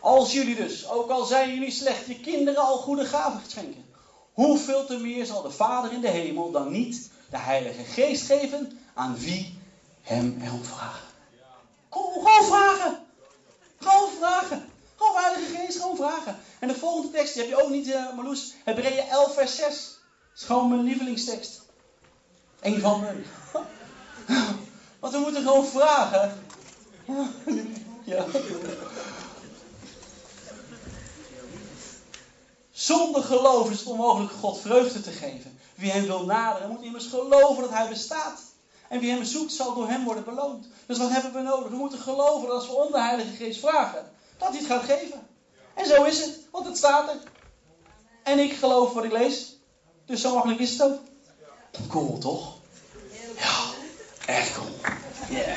[0.00, 3.84] Als jullie dus, ook al zijn jullie slecht, je kinderen al goede gaven schenken.
[4.32, 8.78] Hoeveel te meer zal de Vader in de hemel dan niet de Heilige Geest geven
[8.94, 9.58] aan wie
[10.02, 11.06] hem erom vragen?
[11.88, 12.98] Kom, gewoon vragen.
[13.78, 14.64] Gewoon vragen.
[14.96, 16.36] Gewoon Heilige Geest, gewoon vragen.
[16.58, 18.54] En de volgende tekst, die heb je ook niet, uh, Marloes.
[18.64, 19.66] Hebreeën 11 vers 6.
[19.66, 19.76] Dat
[20.36, 21.62] is gewoon mijn lievelingstekst.
[22.60, 23.24] Eén van mijn.
[24.98, 26.42] Want we moeten gewoon vragen.
[28.04, 28.24] Ja.
[32.70, 35.58] Zonder geloof is het onmogelijk God vreugde te geven.
[35.74, 38.40] Wie hem wil naderen, moet immers geloven dat hij bestaat.
[38.88, 40.66] En wie hem zoekt, zal door hem worden beloond.
[40.86, 41.68] Dus wat hebben we nodig?
[41.68, 44.82] We moeten geloven dat als we om de Heilige Geest vragen, dat hij het gaat
[44.82, 45.26] geven.
[45.74, 47.16] En zo is het, want het staat er.
[48.22, 49.56] En ik geloof wat ik lees.
[50.06, 50.98] Dus zo makkelijk is het ook.
[51.88, 52.57] Cool, toch?
[54.28, 54.76] Echt cool.
[55.28, 55.56] Yeah.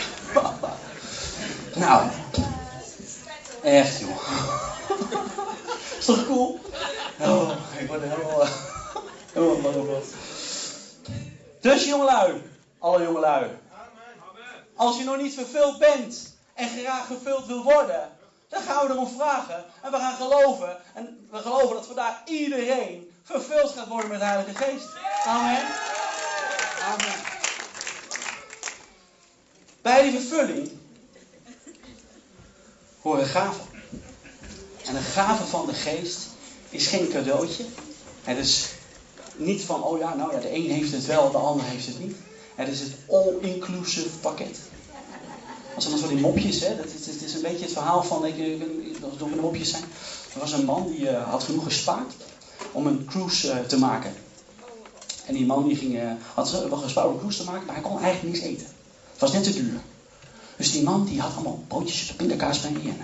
[1.75, 2.09] Nou,
[3.63, 4.21] echt joh.
[5.99, 6.59] Is toch cool?
[7.19, 8.47] Oh, ik word helemaal,
[9.33, 10.03] helemaal bang op.
[11.61, 13.49] Dus jongelui, alle jongelui.
[14.75, 18.09] Als je nog niet vervuld bent en graag vervuld wil worden,
[18.49, 19.65] dan gaan we erom vragen.
[19.81, 20.77] En we gaan geloven.
[20.93, 24.89] En we geloven dat vandaag iedereen vervuld gaat worden met de Heilige Geest.
[25.25, 25.65] Amen.
[26.83, 27.30] Amen.
[29.81, 30.69] Bij die vervulling
[33.01, 33.65] horen gaven.
[34.85, 36.19] En een gave van de geest
[36.69, 37.65] is geen cadeautje.
[38.23, 38.69] Het is
[39.35, 41.99] niet van, oh ja, nou ja, de een heeft het wel, de ander heeft het
[41.99, 42.15] niet.
[42.55, 44.59] Het is het all-inclusive pakket.
[45.75, 48.25] Als er dan zo die mopjes, hè, dat het is een beetje het verhaal van,
[48.25, 48.61] ik,
[49.03, 49.83] als het de mopjes zijn.
[50.33, 52.13] Er was een man die uh, had genoeg gespaard
[52.71, 54.13] om een cruise uh, te maken.
[55.25, 57.75] En die man die ging, uh, had wel gespaard om een cruise te maken, maar
[57.75, 58.67] hij kon eigenlijk niets eten.
[59.21, 59.79] Was net te duur.
[60.55, 62.97] Dus die man die had allemaal broodjes, pindakaas bij en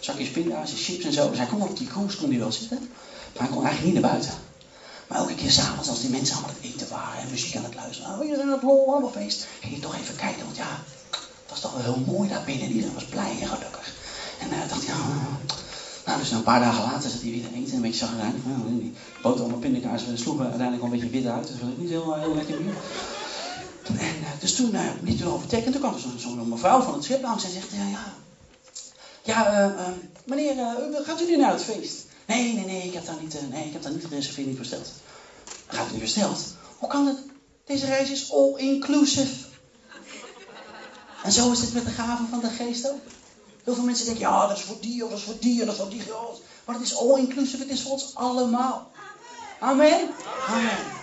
[0.00, 1.28] zakjes pinda's en chips en zo.
[1.28, 2.78] Dus hij kon op die cruise kon hij wel zitten.
[3.32, 4.32] Maar hij kon eigenlijk niet naar buiten.
[5.06, 7.74] Maar elke keer s'avonds als die mensen aan het eten waren en muziek aan het
[7.74, 8.12] luisteren.
[8.12, 9.46] Oh, hier zijn het lol, allemaal feest.
[9.60, 12.68] Ging je toch even kijken, want ja, het was toch wel heel mooi daar binnen.
[12.68, 13.94] Iedereen was blij en gelukkig.
[14.38, 15.24] En uh, dacht hij, oh.
[16.06, 18.44] nou, dus een paar dagen later zat hij weer eten, een beetje zagrijnig.
[18.44, 21.46] Nou, die boterham en pindakaas sloegen uiteindelijk al een beetje wit uit.
[21.46, 22.74] Dus dat was niet heel, heel lekker meer.
[23.98, 27.04] En uh, dus toen, uh, erover tekenen, toen kwam er zo'n zo mevrouw van het
[27.04, 28.14] schip langs en zegt, ja, ja,
[29.22, 29.88] ja, uh,
[30.24, 32.04] meneer, uh, gaat u nu naar het feest?
[32.26, 34.88] Nee, nee, nee, ik heb daar niet, nee, ik heb daar niet gereserveerd, niet besteld.
[35.66, 36.40] Gaat u niet besteld?
[36.78, 37.18] Hoe kan het?
[37.64, 39.48] Deze reis is all inclusive.
[41.22, 43.00] En zo is het met de gaven van de geest ook.
[43.64, 45.66] Heel veel mensen denken, ja, dat is voor die, of dat is voor die, en
[45.66, 46.02] dat is voor die.
[46.64, 48.90] Maar het is all-inclusive, het is voor ons allemaal.
[49.60, 50.08] Amen.
[50.46, 50.99] Amen.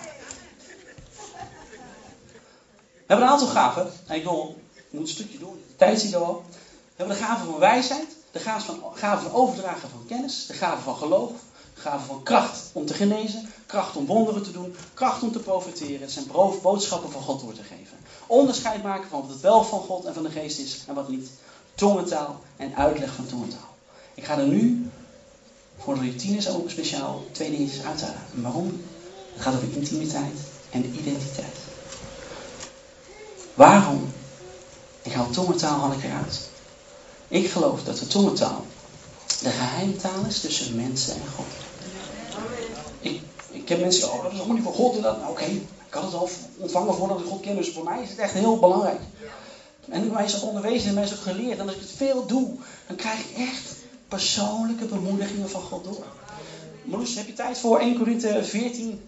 [3.08, 3.86] We hebben een aantal gaven.
[4.08, 5.54] Ik, wil, ik moet een stukje door.
[5.68, 6.44] De tijd je al.
[6.50, 8.16] We hebben de gaven van wijsheid.
[8.30, 10.46] De gaven van, gaven van overdragen van kennis.
[10.46, 11.30] De gaven van geloof.
[11.74, 13.46] De gaven van kracht om te genezen.
[13.66, 14.74] Kracht om wonderen te doen.
[14.94, 16.00] Kracht om te profiteren.
[16.00, 16.26] Het zijn
[16.62, 17.98] boodschappen van God door te geven.
[18.26, 21.08] Onderscheid maken van wat het wel van God en van de geest is en wat
[21.08, 21.30] niet.
[21.74, 23.74] Tongentaal en uitleg van tongentaal.
[24.14, 24.90] Ik ga er nu
[25.78, 28.22] voor de tieners ook speciaal twee dingetjes uithalen.
[28.34, 28.80] Waarom?
[29.32, 30.38] Het gaat over intimiteit
[30.70, 31.57] en identiteit.
[33.58, 34.12] Waarom?
[35.02, 36.48] Ik haal tongentaal haal ik eruit.
[37.28, 38.64] Ik geloof dat de tongentaal
[39.42, 41.46] de geheimtaal is tussen mensen en God.
[43.00, 45.00] Ik, ik heb mensen, oh, dat is helemaal niet voor God.
[45.00, 47.56] Nou, oké, ik had het al ontvangen voordat ik God ken.
[47.56, 49.00] Dus voor mij is het echt heel belangrijk.
[49.88, 51.58] En ik ook onderwezen en is ook geleerd.
[51.58, 52.50] En als ik het veel doe,
[52.86, 53.74] dan krijg ik echt
[54.08, 56.04] persoonlijke bemoedigingen van God door.
[56.82, 59.00] Marloes, heb je tijd voor 1 Korinthe 14,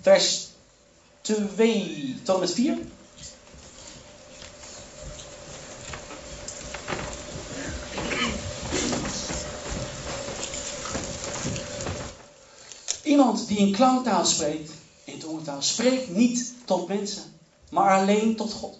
[0.00, 0.48] vers
[1.20, 2.78] 2 tot en met 4?
[13.10, 14.70] Iemand die in klanktaal spreekt,
[15.04, 17.22] in tongentaal, spreekt niet tot mensen,
[17.70, 18.78] maar alleen tot God.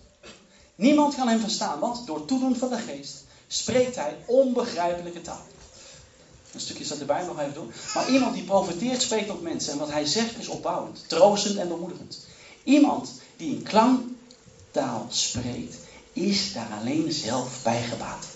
[0.75, 5.43] Niemand kan hem verstaan, want door toedoen van de geest spreekt hij onbegrijpelijke taal.
[6.53, 7.71] Een stukje staat erbij nog even doen.
[7.95, 11.69] Maar iemand die profiteert spreekt tot mensen en wat hij zegt is opbouwend, troostend en
[11.69, 12.27] bemoedigend.
[12.64, 15.79] Iemand die in klanktaal spreekt,
[16.12, 18.27] is daar alleen zelf bij gebaat.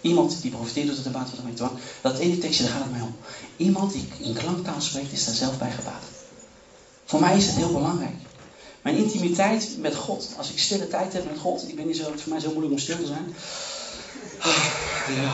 [0.00, 1.72] Iemand die profiteert door het water van de dwang.
[2.00, 3.16] Dat ene tekstje, daar gaat het mij om.
[3.56, 6.02] Iemand die in klanktaal spreekt, is daar zelf bij gebaat.
[7.04, 8.16] Voor mij is het heel belangrijk.
[8.82, 10.28] Mijn intimiteit met God.
[10.36, 11.68] Als ik stille tijd heb met God.
[11.68, 13.34] Ik ben niet zo, voor mij zo moeilijk om stil te zijn.
[15.16, 15.32] Ja.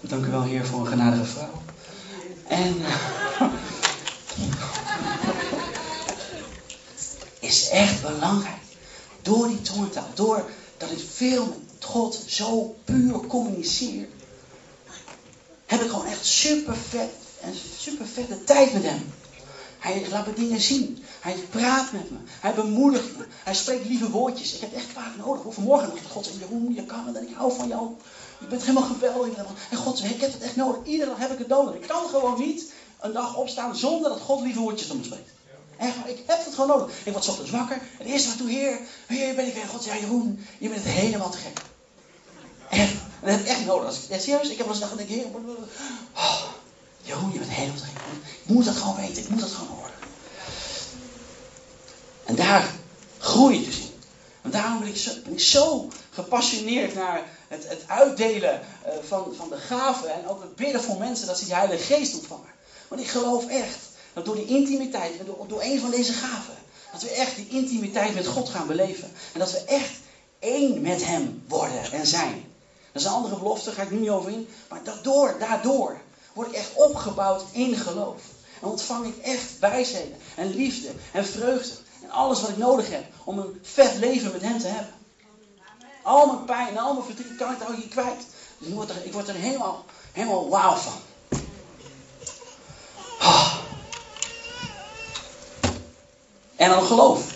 [0.00, 1.62] Dank u wel, Heer, voor een genadige vrouw.
[2.46, 2.76] En.
[7.40, 8.58] is echt belangrijk.
[9.22, 14.08] Door die tongentaal, door dat ik veel God zo puur communiceer,
[15.66, 19.12] heb ik gewoon echt super vet en super vette tijd met hem.
[19.78, 21.04] Hij laat me dingen zien.
[21.20, 22.16] Hij praat met me.
[22.26, 23.24] Hij bemoedigt me.
[23.44, 24.54] Hij spreekt lieve woordjes.
[24.54, 25.42] Ik heb echt vaak nodig.
[25.42, 25.98] Hoe vanmorgen nog.
[26.10, 27.90] God zegt, Jeroen, je kan en ik hou van jou.
[28.38, 29.36] Je bent helemaal geweldig.
[29.70, 30.84] En God ik heb het echt nodig.
[30.84, 31.74] Iedere dag heb ik het nodig.
[31.74, 35.30] Ik kan gewoon niet een dag opstaan zonder dat God lieve woordjes tot me spreekt.
[35.76, 36.96] Echt, ik heb het gewoon nodig.
[37.04, 37.80] Ik word ochtends wakker.
[37.98, 39.66] Het eerste wat toe, Heer, Heer ben ik weer.
[39.66, 41.60] God ja, Jeroen, je bent het helemaal te gek.
[42.70, 42.88] En
[43.20, 43.86] dat heb ik echt nodig.
[43.86, 45.24] Als ik, serieus, ik heb wel eens gedacht, Heer,
[46.14, 46.42] oh,
[47.02, 48.02] Jeroen, je bent helemaal gek.
[48.42, 49.22] Ik moet dat gewoon weten.
[49.22, 49.90] Ik moet dat gewoon horen.
[52.24, 52.70] En daar
[53.18, 53.88] groei je dus in.
[54.50, 60.14] Daarom ben ik zo, zo gepassioneerd naar het, het uitdelen uh, van, van de gaven.
[60.14, 62.48] En ook het bidden voor mensen dat ze die Heilige Geest ontvangen.
[62.88, 63.78] Want ik geloof echt
[64.12, 66.54] dat door die intimiteit, door, door een van deze gaven,
[66.92, 69.10] dat we echt die intimiteit met God gaan beleven.
[69.32, 69.92] En dat we echt
[70.38, 72.44] één met Hem worden en zijn.
[73.02, 74.48] Dat andere belofte, ga ik nu niet over in.
[74.68, 76.00] Maar daardoor, daardoor
[76.32, 78.22] word ik echt opgebouwd in geloof.
[78.60, 81.74] En ontvang ik echt wijsheden en liefde en vreugde.
[82.02, 84.94] En alles wat ik nodig heb om een vet leven met hem te hebben.
[86.02, 88.26] Al mijn pijn en al mijn verdriet kan ik daar niet kwijt.
[88.58, 88.68] Dus
[89.02, 90.92] ik word er, helemaal, helemaal wauw van.
[93.20, 93.54] Oh.
[96.56, 97.34] En dan geloof.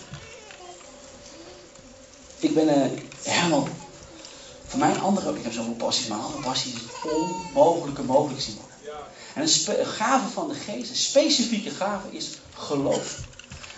[2.39, 3.69] Ik ben uh, helemaal.
[4.75, 8.03] Voor mij een andere, ik heb zoveel passies, maar een andere passie is het onmogelijke
[8.03, 9.05] mogelijk zien worden.
[9.35, 13.21] En een gave van de geest, een specifieke gave is geloof.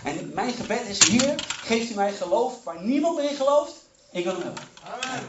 [0.04, 3.72] En mijn gebed is, hier geeft u mij geloof waar niemand meer in gelooft.
[4.10, 4.62] Ik wil hem hebben.
[4.84, 5.28] Amen.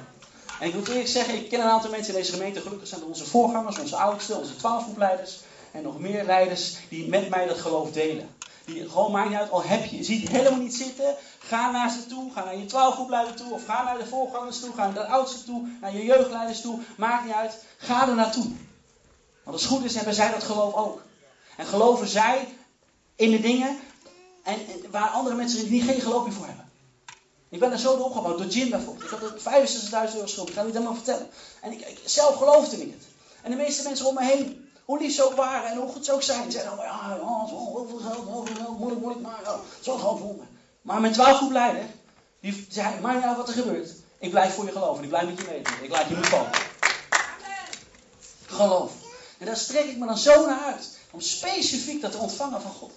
[0.59, 2.61] En ik moet eerlijk zeggen, ik ken een aantal mensen in deze gemeente.
[2.61, 5.39] Gelukkig zijn onze voorgangers, onze oudsten, onze twaalfgroepleiders.
[5.71, 8.29] En nog meer leiders die met mij dat geloof delen.
[8.67, 11.15] Die gewoon maakt niet uit, al heb je, ziet helemaal niet zitten.
[11.39, 13.51] Ga naar ze toe, ga naar je twaalfgroepleider toe.
[13.51, 16.79] Of ga naar de voorgangers toe, ga naar de oudsten toe, naar je jeugdleiders toe.
[16.97, 18.45] Maakt niet uit, ga er naartoe.
[19.43, 21.01] Want als het goed is, hebben zij dat geloof ook.
[21.57, 22.47] En geloven zij
[23.15, 23.79] in de dingen
[24.43, 24.59] en,
[24.91, 26.69] waar andere mensen niet geen geloof meer voor hebben.
[27.49, 29.11] Ik ben er zo door opgebouwd, door Jim bijvoorbeeld.
[29.11, 31.29] Ik had 65.000 euro schuld, ik ga het niet helemaal vertellen.
[31.61, 33.03] En ik, zelf geloofde ik het.
[33.41, 36.05] En de meeste mensen om me heen, hoe lief ze ook waren en hoe goed
[36.05, 39.25] ze ook zijn, zeiden allemaal, ja, oh, heel veel geld, heel veel geld, moeilijk, moeilijk,
[39.25, 40.43] maar ja, zo gewoon voor me.
[40.81, 41.85] Maar mijn twaalf leider,
[42.39, 43.93] die zei, maar ja, wat er gebeurt.
[44.19, 45.73] Ik blijf voor je geloven, ik blijf met je weten.
[45.83, 46.49] Ik laat je niet vallen.
[48.45, 48.91] Geloof.
[49.37, 50.97] En daar strek ik me dan zo naar uit.
[51.11, 52.91] Om specifiek dat te ontvangen van God.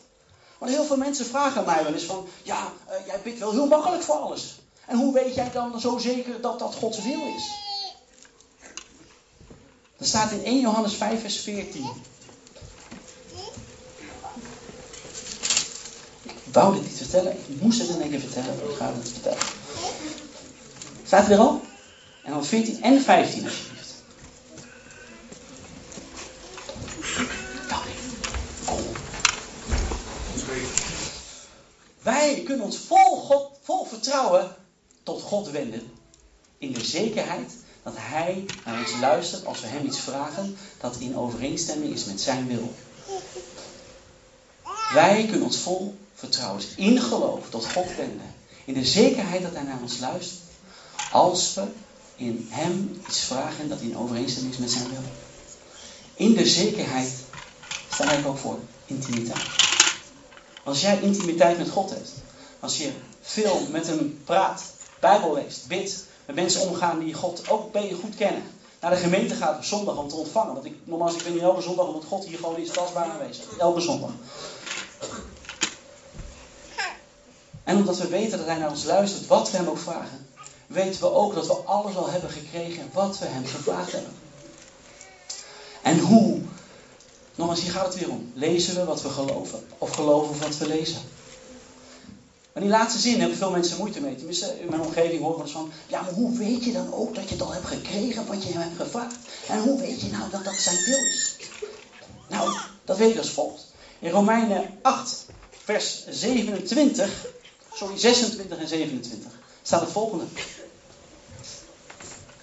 [0.59, 3.66] Want heel veel mensen vragen mij wel eens van, ja, uh, jij bidt wel heel
[3.66, 4.59] makkelijk voor alles.
[4.86, 7.70] En hoe weet jij dan zo zeker dat dat Gods wil is?
[10.01, 11.86] Dat staat in 1 Johannes 5, vers 14.
[16.22, 17.32] Ik wou dit niet vertellen.
[17.32, 18.55] Ik moest het in één keer vertellen.
[18.55, 19.38] Ik vertellen.
[21.05, 21.61] Staat het er al?
[22.22, 23.94] En dan 14 en 15 alsjeblieft.
[28.64, 28.78] Kom.
[32.03, 34.57] Wij kunnen ons vol, God, vol vertrouwen
[35.03, 35.92] tot God wenden.
[36.59, 37.53] In de zekerheid
[37.95, 42.20] dat Hij naar ons luistert als we Hem iets vragen dat in overeenstemming is met
[42.20, 42.74] Zijn wil.
[44.95, 48.34] Wij kunnen ons vol vertrouwen, in geloof, tot God wenden.
[48.64, 50.41] In de zekerheid dat Hij naar ons luistert
[51.12, 51.66] als we
[52.16, 55.03] in Hem iets vragen dat in overeenstemming is met Zijn wil.
[56.14, 57.12] In de zekerheid
[57.93, 59.47] sta ik ook voor intimiteit.
[60.64, 62.11] Als jij intimiteit met God hebt,
[62.61, 64.62] als je veel met Hem praat,
[65.01, 68.43] Bijbel leest, bidt, met mensen omgaan die God ook goed kennen.
[68.81, 70.55] Naar de gemeente gaat op zondag om te ontvangen.
[70.55, 73.45] Want ik, nogmaals, ik ben hier elke zondag omdat God hier gewoon is tastbaar aanwezig.
[73.59, 74.11] Elke zondag.
[77.64, 80.26] En omdat we weten dat Hij naar ons luistert, wat we Hem ook vragen,
[80.66, 84.12] weten we ook dat we alles al hebben gekregen wat we Hem gevraagd hebben.
[85.83, 86.41] En hoe?
[87.35, 88.31] Nogmaals, hier gaat het weer om.
[88.35, 89.62] Lezen we wat we geloven?
[89.78, 91.01] Of geloven wat we lezen?
[92.53, 94.14] Maar die laatste zin hebben veel mensen moeite mee.
[94.14, 95.72] Tenminste, in mijn omgeving horen we eens van...
[95.86, 98.48] Ja, maar hoe weet je dan ook dat je het al hebt gekregen wat je
[98.48, 99.18] hem hebt gevraagd?
[99.48, 101.34] En hoe weet je nou dat dat zijn wil is?
[102.28, 103.66] Nou, dat weet ik als volgt.
[103.98, 105.24] In Romeinen 8,
[105.64, 107.26] vers 27...
[107.74, 109.32] Sorry, 26 en 27
[109.62, 110.24] staat het volgende.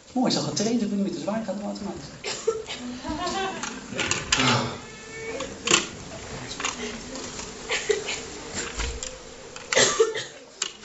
[0.06, 2.06] Het mooi, is al getraind, ik ben niet te zwaar, gaat het automatisch.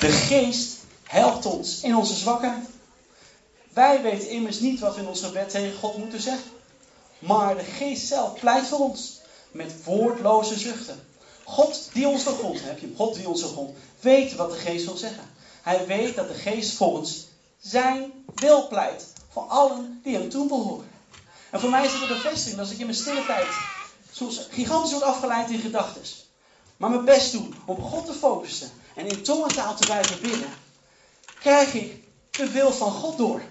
[0.02, 2.64] De geest helpt ons in onze zwakheid.
[3.72, 6.50] Wij weten immers niet wat we in ons gebed tegen God moeten zeggen.
[7.18, 11.06] Maar de geest zelf pleit voor ons met woordloze zuchten.
[11.44, 14.96] God die ons doorgrond, heb je God die ons doorgrond, weet wat de geest wil
[14.96, 15.24] zeggen.
[15.62, 17.26] Hij weet dat de geest volgens
[17.60, 20.90] zijn wil pleit voor allen die hem toebehoren.
[21.50, 23.48] En voor mij is het een bevestiging dat ik in mijn stille tijd
[24.12, 26.02] soms gigantisch word afgeleid in gedachten.
[26.76, 30.52] Maar mijn best doe om God te focussen en in tongentaal te blijven bidden,
[31.40, 33.42] krijg ik de wil van God door.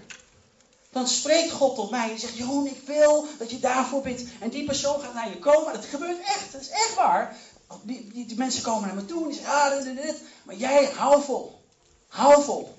[0.92, 4.24] Dan spreekt God tot mij en zegt: Jeroen, ik wil dat je daarvoor bidt.
[4.40, 5.74] En die persoon gaat naar je komen.
[5.74, 7.36] Dat gebeurt echt, dat is echt waar.
[7.82, 10.22] Die, die, mensen komen naar me toe en die zeggen: Ah, dit, dit.
[10.44, 11.62] Maar jij, hou vol.
[12.08, 12.74] Hou vol.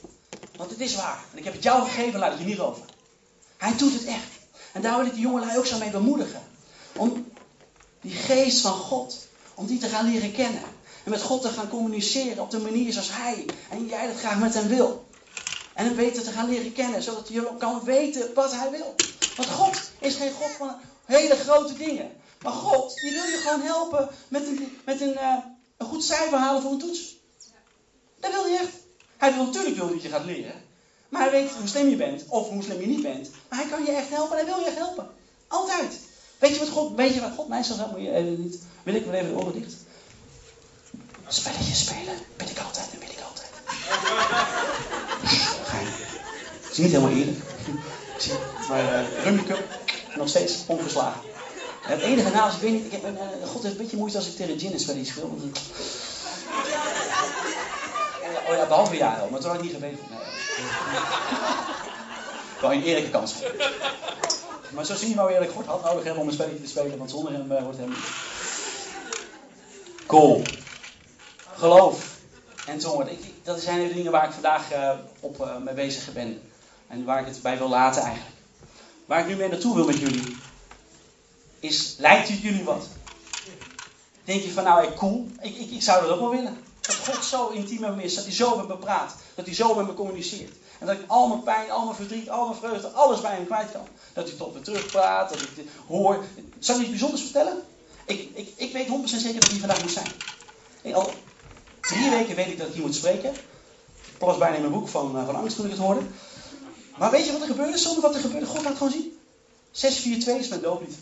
[0.56, 1.24] Want het is waar.
[1.32, 2.82] En ik heb het jou gegeven, laat het je niet over.
[3.56, 4.30] Hij doet het echt.
[4.72, 6.42] En daar wil ik die jongelui ook zo mee bemoedigen.
[6.96, 7.32] Om
[8.00, 10.62] die geest van God, om die te gaan leren kennen.
[11.04, 14.38] En met God te gaan communiceren op de manier zoals Hij en jij dat graag
[14.38, 15.04] met hem wil.
[15.74, 18.94] En hem beter te gaan leren kennen, zodat je kan weten wat Hij wil.
[19.36, 20.74] Want God is geen God van
[21.04, 22.10] hele grote dingen.
[22.42, 25.36] Maar God, die wil je gewoon helpen met een, met een, uh,
[25.76, 27.16] een goed cijfer halen voor een toets.
[28.20, 28.72] Dat wil hij echt.
[29.16, 30.62] Hij wil natuurlijk wil dat je gaat leren.
[31.08, 33.30] Maar hij weet hoe slim je bent, of hoe slim je niet bent.
[33.48, 35.06] Maar hij kan je echt helpen en hij wil je echt helpen.
[35.48, 36.00] Altijd.
[36.38, 37.90] Weet je wat God, weet je wat God mij zeggen?
[37.90, 38.58] Moet je even niet.
[38.82, 39.74] Wil ik wel even de oren dicht?
[41.32, 43.50] Spelletjes spelen, bid ik altijd en bid ik altijd.
[45.64, 45.86] Gein.
[46.62, 47.38] Het is niet helemaal eerlijk.
[48.68, 49.64] Maar uh, Rummy Cup,
[50.16, 51.20] nog steeds ongeslagen.
[51.80, 53.10] Het enige naast, ik weet niet, ik heb, uh,
[53.46, 55.28] God heeft een beetje moeite als ik tegen Gin spelletjes speel.
[55.28, 55.48] Want, uh,
[58.48, 60.04] oh ja, behalve jaren, maar toen had ik niet geweten.
[60.10, 60.18] Nee.
[62.58, 63.34] Gewoon een eerlijke kans.
[64.68, 66.98] Maar zo zie je nou eerlijk, God had nodig hebben om een spelletje te spelen,
[66.98, 67.94] want zonder hem uh, wordt hem.
[70.06, 70.42] Cool.
[71.62, 72.18] Geloof
[72.66, 73.08] en tongen.
[73.42, 74.90] Dat zijn de dingen waar ik vandaag uh,
[75.20, 76.42] op uh, mee bezig ben.
[76.88, 78.36] En waar ik het bij wil laten eigenlijk.
[79.06, 80.36] Waar ik nu mee naartoe wil met jullie.
[81.60, 82.86] Is, lijkt het jullie wat?
[84.24, 85.26] Denk je van nou, hey, cool.
[85.40, 86.58] Ik, ik, ik zou dat ook wel willen.
[86.80, 88.14] Dat God zo intiem met me is.
[88.14, 89.14] Dat hij zo met me praat.
[89.34, 90.52] Dat hij zo met me communiceert.
[90.78, 93.46] En dat ik al mijn pijn, al mijn verdriet, al mijn vreugde, alles bij hem
[93.46, 93.86] kwijt kan.
[94.12, 95.28] Dat hij tot me terugpraat.
[95.28, 96.24] Dat ik hoor.
[96.58, 97.62] Zal ik iets bijzonders vertellen?
[98.06, 100.06] Ik, ik, ik weet 100% zeker dat hij vandaag moet zijn.
[100.82, 101.12] Ik, al
[101.92, 103.30] drie weken weet ik dat ik hier moet spreken.
[103.30, 106.00] Ik plas bijna in mijn boek van, uh, van angst toen ik het hoorde.
[106.98, 107.78] Maar weet je wat er gebeurde?
[107.78, 109.18] Zonder wat er gebeurde, God laat gewoon zien.
[109.70, 110.94] 642 is mijn dooplied.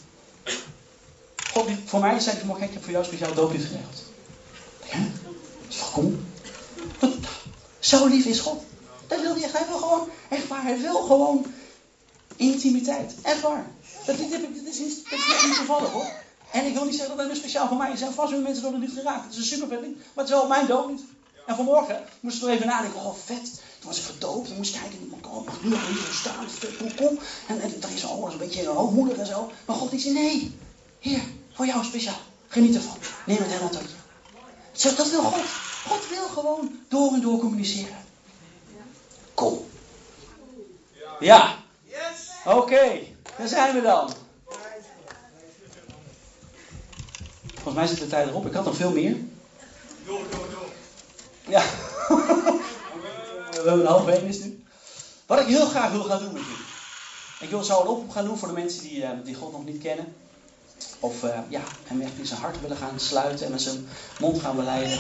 [1.53, 4.03] God, voor mij zei hij vanmorgen, ik heb voor jou speciaal dooplied geregeld.
[4.91, 6.15] Ja, dat is toch cool?
[6.99, 7.11] Dat,
[7.79, 8.63] zo lief is God.
[9.07, 9.53] Dat wil hij echt.
[9.53, 11.47] Hij wil gewoon, echt waar, hij wil gewoon
[12.37, 13.15] intimiteit.
[13.23, 13.67] Echt waar.
[14.07, 16.13] Dat, dit, dit, is, niet, dit is niet toevallig hoor.
[16.53, 18.01] En ik wil niet zeggen dat dat nu speciaal voor mij is.
[18.01, 19.25] En vast weer mensen worden niet geraakt.
[19.25, 21.03] Het is een super vet Maar het is wel mijn dood niet.
[21.47, 23.01] En vanmorgen moest ik er even nadenken.
[23.01, 23.45] Oh vet.
[23.79, 24.49] Toen was ik gedoopt.
[24.49, 25.03] Dan moest ik kijken.
[25.03, 26.47] Ik mag nu hier staan.
[26.79, 27.19] Kom, kom.
[27.47, 29.51] En, en dat is alles een beetje hoogmoedig en zo.
[29.65, 30.59] Maar God die zei, nee.
[30.99, 31.21] Hier,
[31.53, 32.19] voor jou speciaal.
[32.49, 32.97] Geniet ervan.
[33.27, 33.83] Neem het helemaal tot
[34.73, 34.95] je.
[34.97, 35.45] Dat wil God.
[35.87, 37.97] God wil gewoon door en door communiceren.
[39.35, 39.65] Kom.
[41.21, 41.59] Ja.
[42.45, 43.17] Oké, okay.
[43.39, 44.13] daar zijn we dan.
[47.71, 48.47] Volgens mij zit de tijd erop.
[48.47, 49.17] Ik had nog veel meer.
[51.49, 51.63] Ja.
[53.51, 54.65] we hebben een half één is nu.
[55.27, 56.65] Wat ik heel graag wil gaan doen met jullie.
[57.41, 59.65] Ik wil zo een oproep gaan doen voor de mensen die, uh, die God nog
[59.65, 60.15] niet kennen.
[61.01, 64.41] Of uh, ja, hem echt in zijn hart willen gaan sluiten en met zijn mond
[64.41, 64.99] gaan beleiden.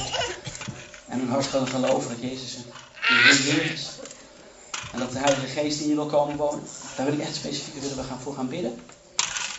[1.09, 3.89] En hun hart gaan geloven dat Jezus een Heer is.
[4.93, 6.64] En dat de Heilige Geest in je wil komen wonen.
[6.97, 8.81] Daar wil ik echt specifiek willen we gaan voor gaan bidden.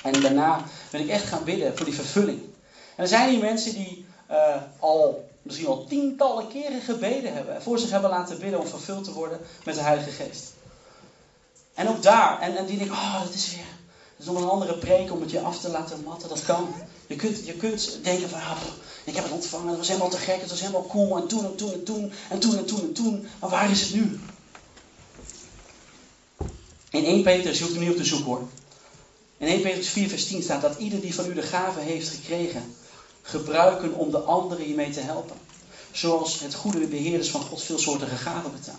[0.03, 2.49] En daarna wil ik echt gaan bidden voor die vervulling.
[2.95, 7.55] En er zijn hier mensen die uh, al misschien al tientallen keren gebeden hebben.
[7.55, 10.53] En voor zich hebben laten bidden om vervuld te worden met de Heilige Geest.
[11.73, 13.65] En ook daar, en, en die denken, oh dat is weer,
[14.17, 16.29] dat is nog een andere preek om het je af te laten matten.
[16.29, 16.73] Dat kan.
[17.07, 18.61] Je kunt, je kunt denken van, oh,
[19.03, 21.17] ik heb het ontvangen, het was helemaal te gek, het was helemaal cool.
[21.17, 23.27] En toen en toen en toen en toen en toen en toen.
[23.39, 24.19] Maar waar is het nu?
[26.89, 28.47] In 1 Petrus, je hoeft er niet op te zoeken hoor.
[29.37, 32.09] In 1 Petrus 4 vers 10 staat dat ieder die van u de gave heeft
[32.09, 32.75] gekregen,
[33.22, 35.36] gebruiken om de anderen hiermee te helpen.
[35.91, 38.78] Zoals het goede de beheerders van Gods veelsoortige gaven betaalt.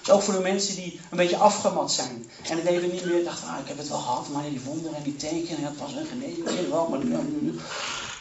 [0.00, 2.30] Dus ook voor de mensen die een beetje afgemat zijn.
[2.42, 4.96] En het even niet meer dachten, ah, ik heb het wel gehad, maar die wonderen
[4.96, 7.00] en die tekenen, dat was een genezing, wel, maar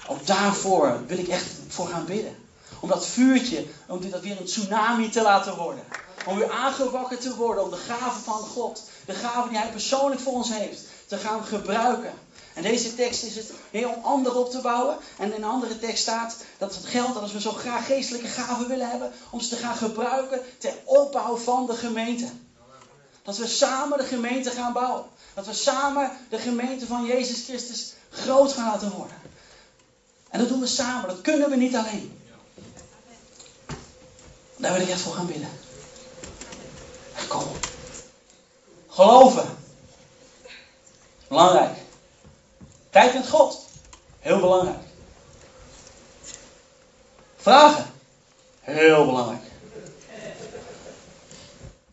[0.08, 2.36] ook daarvoor wil ik echt voor gaan bidden.
[2.80, 5.84] Om dat vuurtje, om dat weer een tsunami te laten worden.
[6.26, 10.22] Om weer aangewakkerd te worden, om de gaven van God, de gaven die Hij persoonlijk
[10.22, 12.14] voor ons heeft, te gaan gebruiken.
[12.60, 14.98] En deze tekst is het heel om anderen op te bouwen.
[15.18, 18.28] En in een andere tekst staat dat het geldt dat als we zo graag geestelijke
[18.28, 22.30] gaven willen hebben, om ze te gaan gebruiken ter opbouw van de gemeente.
[23.24, 25.06] Dat we samen de gemeente gaan bouwen.
[25.34, 29.18] Dat we samen de gemeente van Jezus Christus groot gaan laten worden.
[30.30, 32.22] En dat doen we samen, dat kunnen we niet alleen.
[34.58, 35.50] Daar wil ik echt voor gaan bidden.
[37.28, 37.44] Kom.
[38.88, 39.58] Geloven.
[41.28, 41.88] Belangrijk.
[42.90, 43.66] Tijd met God.
[44.20, 44.78] Heel belangrijk.
[47.38, 47.86] Vragen.
[48.60, 49.44] Heel belangrijk.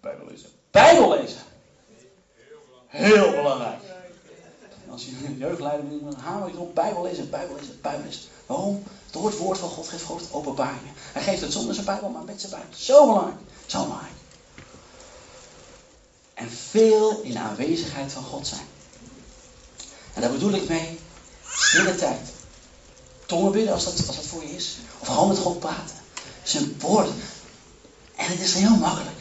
[0.00, 0.48] Bijbel lezen.
[0.70, 1.40] Bijbel lezen.
[2.86, 3.80] Heel belangrijk.
[4.90, 6.74] Als je een jeugdleider bent, dan hamer je erop.
[6.74, 8.22] Bijbel lezen, Bijbel lezen, Bijbel lezen.
[8.46, 8.82] Waarom?
[9.10, 10.92] Door het woord van God geeft God openbaringen.
[11.12, 12.78] Hij geeft het zonder zijn Bijbel, maar met zijn Bijbel.
[12.78, 13.38] Zo belangrijk.
[13.66, 14.14] Zo belangrijk.
[16.34, 18.66] En veel in de aanwezigheid van God zijn.
[20.16, 20.98] En daar bedoel ik mee
[21.48, 22.28] stille tijd.
[23.26, 24.76] Tongen bidden als dat, als dat voor je is.
[24.98, 25.96] Of gewoon met God praten.
[26.42, 27.08] Zijn woord.
[28.16, 29.16] En het is heel makkelijk.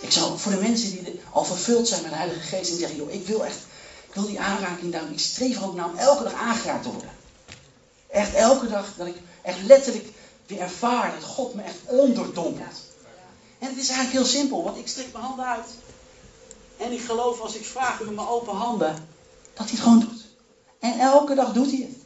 [0.00, 2.96] Ik zou voor de mensen die al vervuld zijn met de Heilige Geest en zeggen,
[2.96, 3.56] joh, ik wil echt,
[4.08, 7.12] ik wil die aanraking daar, ik streef ook naar om elke dag aangeraakt te worden.
[8.10, 10.08] Echt elke dag dat ik echt letterlijk
[10.46, 12.76] weer ervaar dat God me echt onderdompelt.
[13.58, 15.66] En het is eigenlijk heel simpel, want ik strek mijn handen uit.
[16.76, 19.08] En ik geloof als ik vraag met mijn open handen,
[19.54, 20.24] dat hij het gewoon doet.
[20.78, 21.96] En elke dag doet hij het.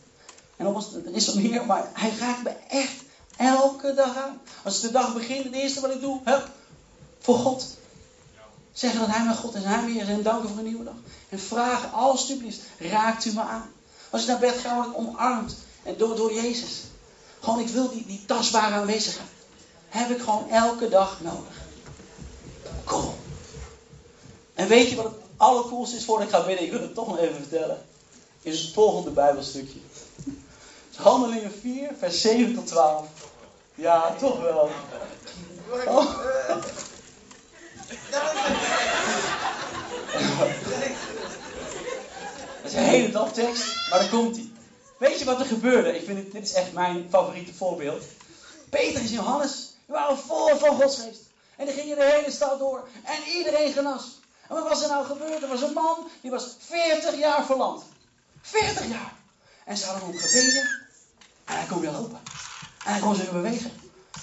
[0.57, 0.67] En
[1.07, 3.03] er is er meer, maar hij raakt me echt
[3.37, 4.41] elke dag aan.
[4.65, 6.51] Als de dag begint, het eerste wat ik doe, hup,
[7.19, 7.67] voor God.
[8.73, 10.85] Zeggen dat hij mijn God is en hij weer is en danken voor een nieuwe
[10.85, 10.95] dag.
[11.29, 13.71] En vragen, alsjeblieft, raakt u me aan.
[14.11, 15.57] Als ik naar bed ga, word ik omarmd.
[15.83, 16.83] En door, door Jezus.
[17.41, 19.29] Gewoon, ik wil die, die tastbare aanwezigheid.
[19.89, 21.67] Heb ik gewoon elke dag nodig.
[22.85, 23.15] Cool.
[24.55, 26.64] En weet je wat het allercoolste is voor ik ga bidden?
[26.64, 27.86] Ik wil het toch nog even vertellen.
[28.43, 29.78] Is het volgende Bijbelstukje.
[30.97, 33.07] Handelingen 4, vers 7 tot 12.
[33.74, 34.70] Ja, toch wel.
[42.62, 44.51] Dat is een hele dagtekst, maar dan komt hij.
[44.99, 45.97] Weet je wat er gebeurde?
[45.97, 48.05] Ik vind het, dit is echt mijn favoriete voorbeeld.
[48.70, 51.20] Petrus en Johannes die waren vol van Gods geest.
[51.57, 52.89] En die gingen de hele stad door.
[53.05, 54.18] En iedereen genas.
[54.49, 55.43] En wat was er nou gebeurd?
[55.43, 57.83] Er was een man, die was 40 jaar verlamd.
[58.41, 59.13] 40 jaar.
[59.65, 60.63] En ze hadden hem gebeden.
[61.45, 62.19] En hij kon weer lopen.
[62.85, 63.71] En hij kon zich weer bewegen.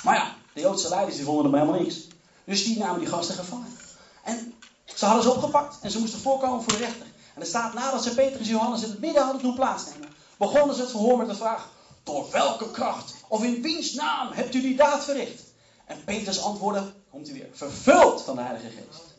[0.03, 2.07] Maar ja, de Joodse leiders die vonden hem helemaal niks.
[2.43, 3.77] Dus die namen die gasten gevangen.
[4.23, 4.53] En
[4.85, 5.77] ze hadden ze opgepakt.
[5.81, 7.05] En ze moesten voorkomen voor de rechter.
[7.33, 10.09] En er staat nadat ze Petrus en Johannes in het midden hadden doen plaatsnemen.
[10.37, 11.69] Begonnen ze het verhoor met de vraag.
[12.03, 15.41] Door welke kracht of in wiens naam hebt u die daad verricht?
[15.85, 19.14] En Petrus antwoordde, komt hij weer, vervuld van de Heilige Geest.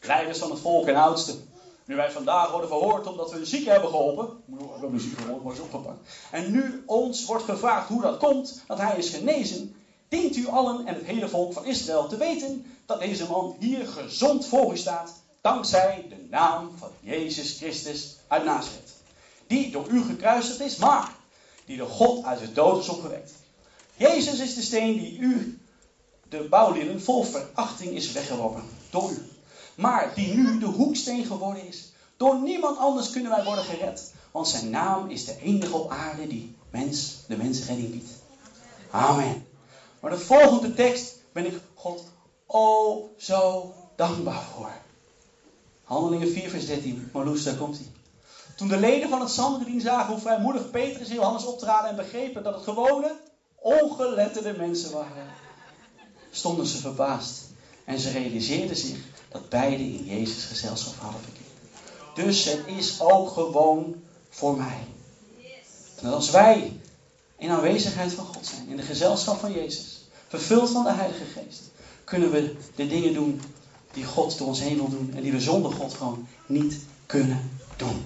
[0.00, 1.48] Leiders van het volk en oudsten.
[1.84, 4.42] Nu wij vandaag worden verhoord omdat we een zieke hebben geholpen.
[4.44, 6.08] We hebben een zieke geholpen, maar opgepakt.
[6.30, 9.74] En nu ons wordt gevraagd hoe dat komt, dat hij is genezen.
[10.08, 13.86] Dient u allen en het hele volk van Israël te weten dat deze man hier
[13.86, 18.92] gezond voor u staat, dankzij de naam van Jezus Christus uit Nazareth.
[19.46, 21.14] Die door u gekruisigd is, maar
[21.64, 23.32] die door God uit de dood is opgewekt.
[23.96, 25.60] Jezus is de steen die u,
[26.28, 29.30] de bouwlieden, vol verachting is weggeworpen door u.
[29.74, 31.92] Maar die nu de hoeksteen geworden is.
[32.16, 34.12] Door niemand anders kunnen wij worden gered.
[34.30, 38.10] Want zijn naam is de enige op aarde die mens, de mens redding biedt.
[38.90, 39.46] Amen.
[40.00, 42.04] Maar de volgende tekst ben ik God
[42.46, 44.72] oh zo dankbaar voor.
[45.84, 47.10] Handelingen 4 vers 13.
[47.12, 47.86] Marloes, daar komt hij.
[48.56, 52.42] Toen de leden van het Sanhedrin zagen hoe vrijmoedig Petrus en Johannes optraden en begrepen
[52.42, 53.16] dat het gewone,
[53.54, 55.26] ongeletterde mensen waren,
[56.30, 57.40] stonden ze verbaasd.
[57.84, 58.98] En ze realiseerden zich
[59.30, 61.48] dat beide in Jezus gezelschap hadden verkeerd.
[62.14, 63.94] Dus het is ook gewoon
[64.28, 64.86] voor mij.
[66.00, 66.80] En als wij
[67.36, 71.62] in aanwezigheid van God zijn, in de gezelschap van Jezus, vervuld van de Heilige Geest,
[72.04, 73.40] kunnen we de dingen doen
[73.92, 76.76] die God door ons heen wil doen en die we zonder God gewoon niet
[77.06, 78.04] kunnen doen.